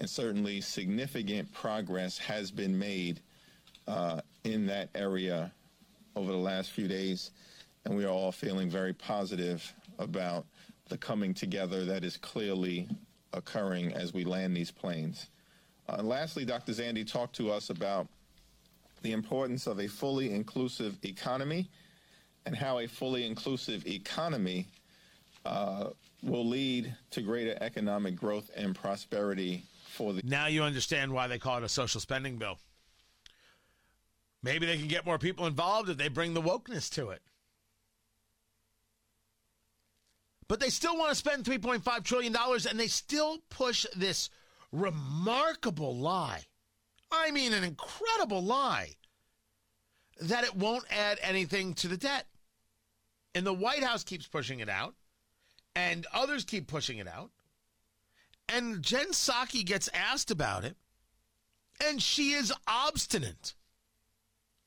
And 0.00 0.08
certainly, 0.08 0.60
significant 0.60 1.52
progress 1.52 2.18
has 2.18 2.50
been 2.50 2.78
made 2.78 3.20
uh, 3.86 4.20
in 4.44 4.66
that 4.66 4.90
area 4.94 5.52
over 6.14 6.30
the 6.30 6.38
last 6.38 6.70
few 6.70 6.88
days. 6.88 7.30
And 7.84 7.96
we 7.96 8.04
are 8.04 8.10
all 8.10 8.32
feeling 8.32 8.68
very 8.68 8.92
positive 8.92 9.72
about 9.98 10.44
the 10.88 10.98
coming 10.98 11.34
together 11.34 11.84
that 11.84 12.04
is 12.04 12.16
clearly 12.16 12.88
occurring 13.32 13.92
as 13.92 14.12
we 14.12 14.24
land 14.24 14.56
these 14.56 14.70
planes. 14.70 15.28
Uh, 15.88 16.02
lastly, 16.02 16.44
Dr. 16.44 16.72
Zandi 16.72 17.10
talked 17.10 17.36
to 17.36 17.50
us 17.50 17.70
about 17.70 18.08
the 19.02 19.12
importance 19.12 19.66
of 19.66 19.80
a 19.80 19.86
fully 19.86 20.32
inclusive 20.32 20.96
economy 21.04 21.68
and 22.46 22.56
how 22.56 22.78
a 22.78 22.86
fully 22.86 23.26
inclusive 23.26 23.86
economy 23.86 24.66
uh, 25.44 25.90
will 26.22 26.46
lead 26.46 26.94
to 27.10 27.20
greater 27.20 27.56
economic 27.60 28.16
growth 28.16 28.50
and 28.56 28.74
prosperity 28.74 29.62
for 29.88 30.12
the. 30.12 30.22
Now 30.24 30.46
you 30.46 30.62
understand 30.62 31.12
why 31.12 31.26
they 31.26 31.38
call 31.38 31.58
it 31.58 31.64
a 31.64 31.68
social 31.68 32.00
spending 32.00 32.36
bill. 32.36 32.58
Maybe 34.42 34.66
they 34.66 34.76
can 34.76 34.88
get 34.88 35.04
more 35.04 35.18
people 35.18 35.46
involved 35.46 35.88
if 35.88 35.96
they 35.96 36.08
bring 36.08 36.34
the 36.34 36.42
wokeness 36.42 36.90
to 36.94 37.10
it. 37.10 37.22
But 40.46 40.60
they 40.60 40.70
still 40.70 40.96
want 40.96 41.10
to 41.10 41.14
spend 41.14 41.44
$3.5 41.44 42.04
trillion 42.04 42.34
and 42.70 42.80
they 42.80 42.86
still 42.86 43.38
push 43.50 43.84
this 43.94 44.30
remarkable 44.72 45.94
lie. 45.96 46.44
I 47.10 47.30
mean, 47.30 47.52
an 47.52 47.64
incredible 47.64 48.42
lie 48.42 48.96
that 50.20 50.44
it 50.44 50.54
won't 50.56 50.84
add 50.90 51.18
anything 51.22 51.74
to 51.74 51.88
the 51.88 51.96
debt. 51.96 52.26
And 53.34 53.46
the 53.46 53.52
White 53.52 53.84
House 53.84 54.04
keeps 54.04 54.26
pushing 54.26 54.60
it 54.60 54.68
out, 54.68 54.94
and 55.76 56.06
others 56.12 56.44
keep 56.44 56.66
pushing 56.66 56.98
it 56.98 57.06
out. 57.06 57.30
And 58.48 58.82
Jen 58.82 59.10
Psaki 59.10 59.64
gets 59.64 59.88
asked 59.92 60.30
about 60.30 60.64
it, 60.64 60.76
and 61.86 62.02
she 62.02 62.32
is 62.32 62.52
obstinate. 62.66 63.54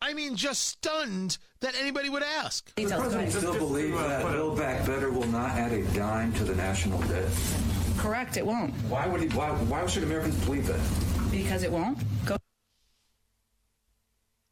I 0.01 0.13
mean, 0.13 0.35
just 0.35 0.61
stunned 0.61 1.37
that 1.59 1.75
anybody 1.79 2.09
would 2.09 2.23
ask. 2.23 2.73
The 2.75 2.85
president 2.85 3.31
still 3.31 3.57
believes 3.57 3.97
that 3.97 4.23
Build 4.23 4.57
Back 4.57 4.85
Better 4.85 5.11
will 5.11 5.27
not 5.27 5.51
add 5.51 5.73
a 5.73 5.83
dime 5.93 6.33
to 6.33 6.43
the 6.43 6.55
national 6.55 6.99
debt. 7.01 7.29
Correct, 7.97 8.37
it 8.37 8.45
won't. 8.45 8.73
Why 8.89 9.05
would 9.05 9.21
he? 9.21 9.27
Why, 9.29 9.49
why 9.49 9.85
should 9.85 10.03
Americans 10.03 10.43
believe 10.45 10.65
that? 10.67 10.79
Because 11.31 11.63
it 11.63 11.71
won't. 11.71 11.97
Go. 12.25 12.37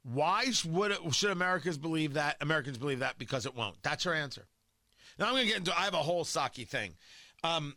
Why 0.03 0.45
it, 0.47 1.13
should 1.13 1.31
Americans 1.31 1.77
believe 1.77 2.13
that? 2.13 2.37
Americans 2.41 2.77
believe 2.77 2.99
that 2.99 3.17
because 3.19 3.45
it 3.45 3.55
won't. 3.55 3.75
That's 3.83 4.05
her 4.05 4.13
answer. 4.13 4.47
Now 5.17 5.27
I'm 5.27 5.33
going 5.33 5.43
to 5.43 5.49
get 5.49 5.57
into. 5.57 5.77
I 5.77 5.83
have 5.83 5.93
a 5.93 5.97
whole 5.97 6.23
Psaki 6.23 6.65
thing. 6.67 6.93
Um, 7.43 7.75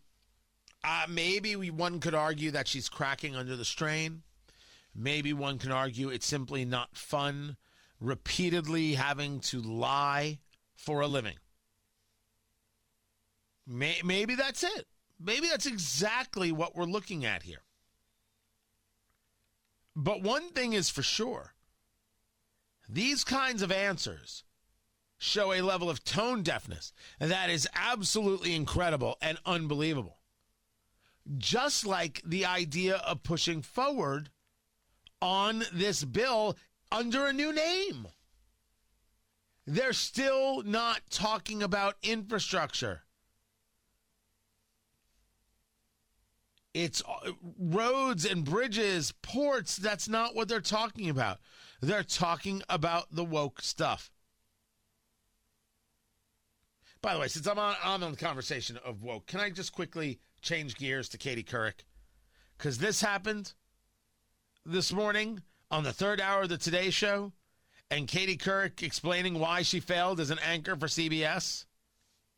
uh, 0.84 1.06
maybe 1.08 1.56
we, 1.56 1.70
one 1.70 2.00
could 2.00 2.14
argue 2.14 2.52
that 2.52 2.68
she's 2.68 2.88
cracking 2.88 3.34
under 3.34 3.56
the 3.56 3.64
strain. 3.64 4.22
Maybe 4.94 5.32
one 5.32 5.58
can 5.58 5.72
argue 5.72 6.08
it's 6.08 6.26
simply 6.26 6.64
not 6.64 6.96
fun 6.96 7.56
repeatedly 8.00 8.94
having 8.94 9.40
to 9.40 9.60
lie 9.60 10.38
for 10.76 11.00
a 11.00 11.06
living. 11.06 11.36
May, 13.66 14.00
maybe 14.04 14.34
that's 14.34 14.64
it. 14.64 14.86
Maybe 15.20 15.48
that's 15.48 15.66
exactly 15.66 16.50
what 16.50 16.74
we're 16.74 16.84
looking 16.84 17.24
at 17.24 17.44
here. 17.44 17.62
But 19.94 20.22
one 20.22 20.50
thing 20.50 20.72
is 20.72 20.88
for 20.90 21.02
sure 21.02 21.54
these 22.88 23.24
kinds 23.24 23.62
of 23.62 23.72
answers 23.72 24.44
show 25.18 25.52
a 25.52 25.62
level 25.62 25.88
of 25.88 26.04
tone 26.04 26.42
deafness 26.42 26.92
that 27.18 27.48
is 27.48 27.68
absolutely 27.74 28.54
incredible 28.54 29.16
and 29.22 29.38
unbelievable. 29.46 30.18
Just 31.38 31.86
like 31.86 32.20
the 32.24 32.44
idea 32.44 32.96
of 32.96 33.22
pushing 33.22 33.62
forward 33.62 34.30
on 35.20 35.62
this 35.72 36.04
bill 36.04 36.56
under 36.90 37.26
a 37.26 37.32
new 37.32 37.52
name. 37.52 38.08
They're 39.64 39.92
still 39.92 40.62
not 40.62 41.02
talking 41.08 41.62
about 41.62 41.96
infrastructure. 42.02 43.02
It's 46.74 47.02
uh, 47.06 47.32
roads 47.58 48.24
and 48.24 48.44
bridges, 48.44 49.12
ports. 49.22 49.76
That's 49.76 50.08
not 50.08 50.34
what 50.34 50.48
they're 50.48 50.60
talking 50.60 51.10
about. 51.10 51.38
They're 51.80 52.02
talking 52.02 52.62
about 52.68 53.14
the 53.14 53.24
woke 53.24 53.60
stuff. 53.60 54.10
By 57.02 57.14
the 57.14 57.20
way, 57.20 57.28
since 57.28 57.46
I'm 57.46 57.58
on, 57.58 57.74
I'm 57.82 58.02
on 58.02 58.12
the 58.12 58.16
conversation 58.16 58.78
of 58.84 59.02
woke, 59.02 59.26
can 59.26 59.40
I 59.40 59.50
just 59.50 59.72
quickly 59.72 60.20
change 60.40 60.76
gears 60.76 61.08
to 61.10 61.18
Katie 61.18 61.42
Couric? 61.42 61.84
Because 62.56 62.78
this 62.78 63.02
happened 63.02 63.52
this 64.64 64.92
morning 64.92 65.42
on 65.70 65.82
the 65.82 65.92
third 65.92 66.20
hour 66.20 66.42
of 66.42 66.48
the 66.48 66.58
Today 66.58 66.90
Show, 66.90 67.32
and 67.90 68.08
Katie 68.08 68.36
Couric 68.36 68.82
explaining 68.82 69.38
why 69.38 69.62
she 69.62 69.80
failed 69.80 70.20
as 70.20 70.30
an 70.30 70.38
anchor 70.38 70.76
for 70.76 70.86
CBS? 70.86 71.66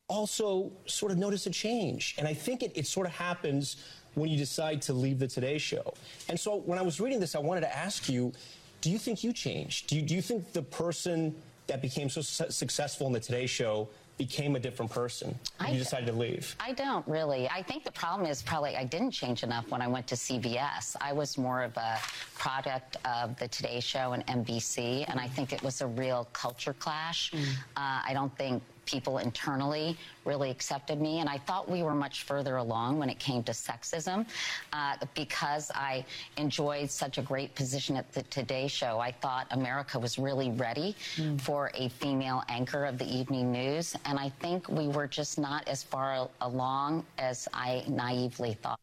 Also, 0.08 0.72
sort 0.86 1.12
of 1.12 1.18
notice 1.18 1.46
a 1.46 1.50
change. 1.50 2.14
And 2.18 2.26
I 2.26 2.34
think 2.34 2.62
it, 2.62 2.72
it 2.74 2.86
sort 2.86 3.06
of 3.06 3.12
happens 3.12 3.76
when 4.14 4.30
you 4.30 4.36
decide 4.36 4.82
to 4.82 4.92
leave 4.92 5.18
the 5.18 5.28
Today 5.28 5.58
Show. 5.58 5.94
And 6.28 6.38
so 6.38 6.56
when 6.56 6.78
I 6.78 6.82
was 6.82 7.00
reading 7.00 7.20
this, 7.20 7.34
I 7.34 7.40
wanted 7.40 7.62
to 7.62 7.76
ask 7.76 8.08
you 8.08 8.32
do 8.80 8.90
you 8.90 8.98
think 8.98 9.24
you 9.24 9.32
changed? 9.32 9.86
Do 9.86 9.96
you, 9.96 10.02
do 10.02 10.14
you 10.14 10.20
think 10.20 10.52
the 10.52 10.62
person 10.62 11.34
that 11.68 11.80
became 11.80 12.10
so 12.10 12.20
su- 12.20 12.50
successful 12.50 13.06
in 13.06 13.14
the 13.14 13.20
Today 13.20 13.46
Show 13.46 13.88
became 14.18 14.54
a 14.56 14.60
different 14.60 14.92
person 14.92 15.34
when 15.58 15.72
you 15.72 15.78
decided 15.78 16.06
to 16.06 16.12
leave? 16.12 16.54
I 16.60 16.72
don't 16.72 17.06
really. 17.08 17.48
I 17.48 17.62
think 17.62 17.84
the 17.84 17.92
problem 17.92 18.30
is 18.30 18.42
probably 18.42 18.76
I 18.76 18.84
didn't 18.84 19.12
change 19.12 19.42
enough 19.42 19.70
when 19.70 19.80
I 19.80 19.88
went 19.88 20.06
to 20.08 20.14
CBS. 20.14 20.96
I 21.00 21.14
was 21.14 21.38
more 21.38 21.62
of 21.62 21.74
a 21.78 21.98
product 22.36 22.98
of 23.06 23.38
the 23.38 23.48
Today 23.48 23.80
Show 23.80 24.12
and 24.12 24.26
NBC, 24.26 25.06
and 25.08 25.18
I 25.18 25.28
think 25.28 25.54
it 25.54 25.62
was 25.62 25.80
a 25.80 25.86
real 25.86 26.28
culture 26.34 26.74
clash. 26.74 27.32
Uh, 27.34 27.38
I 27.76 28.10
don't 28.12 28.36
think 28.36 28.62
people 28.86 29.18
internally 29.18 29.96
really 30.24 30.50
accepted 30.50 31.00
me, 31.00 31.20
and 31.20 31.28
I 31.28 31.38
thought 31.38 31.70
we 31.70 31.82
were 31.82 31.94
much 31.94 32.22
further 32.22 32.56
along 32.56 32.98
when 32.98 33.10
it 33.10 33.18
came 33.18 33.42
to 33.44 33.52
sexism. 33.52 34.26
Uh, 34.72 34.96
because 35.14 35.70
I 35.74 36.04
enjoyed 36.36 36.90
such 36.90 37.18
a 37.18 37.22
great 37.22 37.54
position 37.54 37.96
at 37.96 38.12
the 38.12 38.22
Today 38.24 38.68
Show, 38.68 38.98
I 38.98 39.12
thought 39.12 39.46
America 39.50 39.98
was 39.98 40.18
really 40.18 40.50
ready 40.50 40.96
for 41.38 41.70
a 41.74 41.88
female 41.88 42.42
anchor 42.48 42.84
of 42.84 42.98
the 42.98 43.06
evening 43.06 43.52
news, 43.52 43.96
and 44.04 44.18
I 44.18 44.30
think 44.40 44.68
we 44.68 44.88
were 44.88 45.06
just 45.06 45.38
not 45.38 45.68
as 45.68 45.82
far 45.82 46.28
along 46.40 47.04
as 47.18 47.48
I 47.52 47.84
naively 47.88 48.54
thought. 48.54 48.80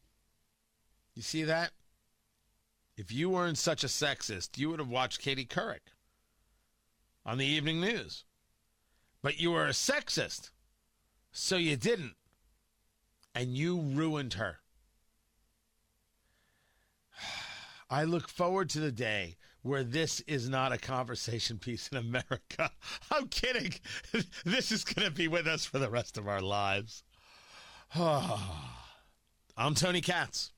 You 1.14 1.22
see 1.22 1.44
that? 1.44 1.72
If 2.96 3.10
you 3.10 3.30
weren't 3.30 3.58
such 3.58 3.84
a 3.84 3.88
sexist, 3.88 4.58
you 4.58 4.70
would 4.70 4.78
have 4.78 4.88
watched 4.88 5.20
Katie 5.20 5.46
Couric 5.46 5.80
on 7.24 7.38
the 7.38 7.46
evening 7.46 7.80
news. 7.80 8.24
But 9.22 9.38
you 9.38 9.52
were 9.52 9.66
a 9.66 9.70
sexist, 9.70 10.50
so 11.30 11.56
you 11.56 11.76
didn't. 11.76 12.14
And 13.34 13.56
you 13.56 13.80
ruined 13.80 14.34
her. 14.34 14.58
I 17.90 18.04
look 18.04 18.28
forward 18.28 18.68
to 18.70 18.80
the 18.80 18.92
day 18.92 19.36
where 19.62 19.84
this 19.84 20.20
is 20.22 20.48
not 20.48 20.72
a 20.72 20.78
conversation 20.78 21.58
piece 21.58 21.88
in 21.88 21.98
America. 21.98 22.70
I'm 23.10 23.28
kidding. 23.28 23.72
This 24.44 24.72
is 24.72 24.84
going 24.84 25.06
to 25.06 25.14
be 25.14 25.28
with 25.28 25.46
us 25.46 25.64
for 25.64 25.78
the 25.78 25.88
rest 25.88 26.18
of 26.18 26.26
our 26.28 26.40
lives. 26.40 27.04
I'm 27.94 29.74
Tony 29.74 30.00
Katz. 30.00 30.50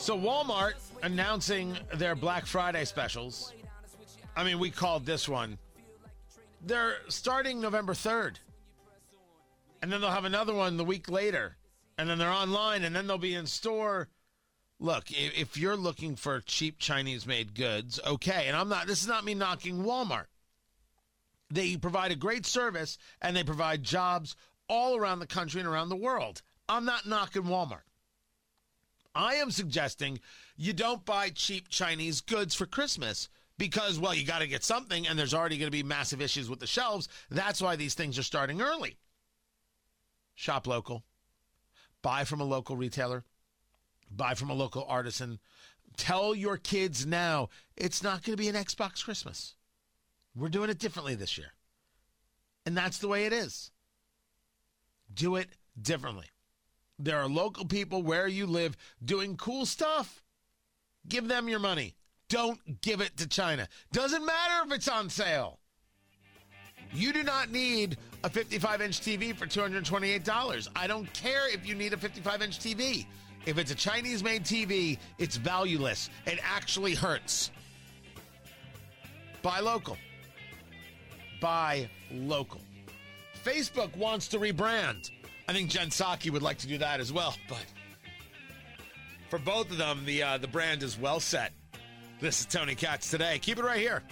So 0.00 0.18
Walmart 0.18 0.72
announcing 1.02 1.76
their 1.92 2.14
Black 2.14 2.46
Friday 2.46 2.86
specials. 2.86 3.52
I 4.34 4.44
mean, 4.44 4.58
we 4.58 4.70
called 4.70 5.04
this 5.04 5.28
one. 5.28 5.58
They're 6.64 6.96
starting 7.08 7.60
November 7.60 7.92
3rd. 7.92 8.36
And 9.82 9.92
then 9.92 10.00
they'll 10.00 10.10
have 10.10 10.24
another 10.24 10.54
one 10.54 10.78
the 10.78 10.86
week 10.86 11.10
later. 11.10 11.58
And 11.98 12.08
then 12.08 12.16
they're 12.16 12.32
online 12.32 12.82
and 12.84 12.96
then 12.96 13.06
they'll 13.06 13.18
be 13.18 13.34
in 13.34 13.44
store. 13.44 14.08
Look, 14.78 15.04
if 15.10 15.58
you're 15.58 15.76
looking 15.76 16.16
for 16.16 16.40
cheap 16.40 16.78
Chinese 16.78 17.26
made 17.26 17.54
goods, 17.54 18.00
okay. 18.06 18.46
And 18.48 18.56
I'm 18.56 18.70
not, 18.70 18.86
this 18.86 19.02
is 19.02 19.08
not 19.08 19.26
me 19.26 19.34
knocking 19.34 19.84
Walmart. 19.84 20.26
They 21.50 21.76
provide 21.76 22.10
a 22.10 22.16
great 22.16 22.46
service 22.46 22.96
and 23.20 23.36
they 23.36 23.44
provide 23.44 23.82
jobs 23.82 24.34
all 24.66 24.96
around 24.96 25.18
the 25.18 25.26
country 25.26 25.60
and 25.60 25.68
around 25.68 25.90
the 25.90 25.96
world. 25.96 26.40
I'm 26.70 26.86
not 26.86 27.06
knocking 27.06 27.42
Walmart. 27.42 27.82
I 29.14 29.34
am 29.34 29.50
suggesting 29.50 30.20
you 30.56 30.72
don't 30.72 31.04
buy 31.04 31.30
cheap 31.30 31.68
Chinese 31.68 32.20
goods 32.20 32.54
for 32.54 32.66
Christmas 32.66 33.28
because, 33.58 33.98
well, 33.98 34.14
you 34.14 34.24
got 34.24 34.38
to 34.38 34.46
get 34.46 34.64
something 34.64 35.06
and 35.06 35.18
there's 35.18 35.34
already 35.34 35.58
going 35.58 35.66
to 35.66 35.76
be 35.76 35.82
massive 35.82 36.22
issues 36.22 36.48
with 36.48 36.60
the 36.60 36.66
shelves. 36.66 37.08
That's 37.30 37.60
why 37.60 37.76
these 37.76 37.94
things 37.94 38.18
are 38.18 38.22
starting 38.22 38.60
early. 38.60 38.96
Shop 40.34 40.66
local, 40.66 41.04
buy 42.02 42.24
from 42.24 42.40
a 42.40 42.44
local 42.44 42.76
retailer, 42.76 43.24
buy 44.10 44.34
from 44.34 44.48
a 44.50 44.54
local 44.54 44.86
artisan. 44.88 45.38
Tell 45.96 46.34
your 46.34 46.56
kids 46.56 47.04
now 47.04 47.50
it's 47.76 48.02
not 48.02 48.22
going 48.22 48.36
to 48.36 48.42
be 48.42 48.48
an 48.48 48.54
Xbox 48.54 49.04
Christmas. 49.04 49.54
We're 50.34 50.48
doing 50.48 50.70
it 50.70 50.78
differently 50.78 51.14
this 51.14 51.36
year. 51.36 51.52
And 52.64 52.76
that's 52.76 52.98
the 52.98 53.08
way 53.08 53.26
it 53.26 53.32
is. 53.32 53.70
Do 55.12 55.36
it 55.36 55.48
differently. 55.80 56.26
There 57.02 57.18
are 57.18 57.28
local 57.28 57.64
people 57.64 58.02
where 58.02 58.28
you 58.28 58.46
live 58.46 58.76
doing 59.02 59.36
cool 59.36 59.64
stuff. 59.64 60.22
Give 61.08 61.26
them 61.26 61.48
your 61.48 61.58
money. 61.58 61.94
Don't 62.28 62.80
give 62.82 63.00
it 63.00 63.16
to 63.16 63.26
China. 63.26 63.66
Doesn't 63.90 64.24
matter 64.24 64.66
if 64.66 64.72
it's 64.72 64.86
on 64.86 65.08
sale. 65.08 65.58
You 66.92 67.12
do 67.12 67.22
not 67.22 67.50
need 67.50 67.96
a 68.22 68.28
55 68.28 68.82
inch 68.82 69.00
TV 69.00 69.34
for 69.34 69.46
$228. 69.46 70.68
I 70.76 70.86
don't 70.86 71.10
care 71.14 71.52
if 71.52 71.66
you 71.66 71.74
need 71.74 71.94
a 71.94 71.96
55 71.96 72.42
inch 72.42 72.58
TV. 72.58 73.06
If 73.46 73.56
it's 73.56 73.70
a 73.70 73.74
Chinese 73.74 74.22
made 74.22 74.44
TV, 74.44 74.98
it's 75.18 75.36
valueless. 75.36 76.10
It 76.26 76.38
actually 76.42 76.94
hurts. 76.94 77.50
Buy 79.42 79.60
local. 79.60 79.96
Buy 81.40 81.88
local. 82.12 82.60
Facebook 83.42 83.96
wants 83.96 84.28
to 84.28 84.38
rebrand. 84.38 85.10
I 85.50 85.52
think 85.52 85.68
Jen 85.68 85.88
Psaki 85.88 86.30
would 86.30 86.42
like 86.42 86.58
to 86.58 86.68
do 86.68 86.78
that 86.78 87.00
as 87.00 87.12
well, 87.12 87.34
but 87.48 87.66
for 89.30 89.40
both 89.40 89.68
of 89.72 89.78
them, 89.78 90.04
the 90.04 90.22
uh, 90.22 90.38
the 90.38 90.46
brand 90.46 90.84
is 90.84 90.96
well 90.96 91.18
set. 91.18 91.52
This 92.20 92.38
is 92.38 92.46
Tony 92.46 92.76
Katz 92.76 93.10
today. 93.10 93.36
Keep 93.40 93.58
it 93.58 93.64
right 93.64 93.80
here. 93.80 94.04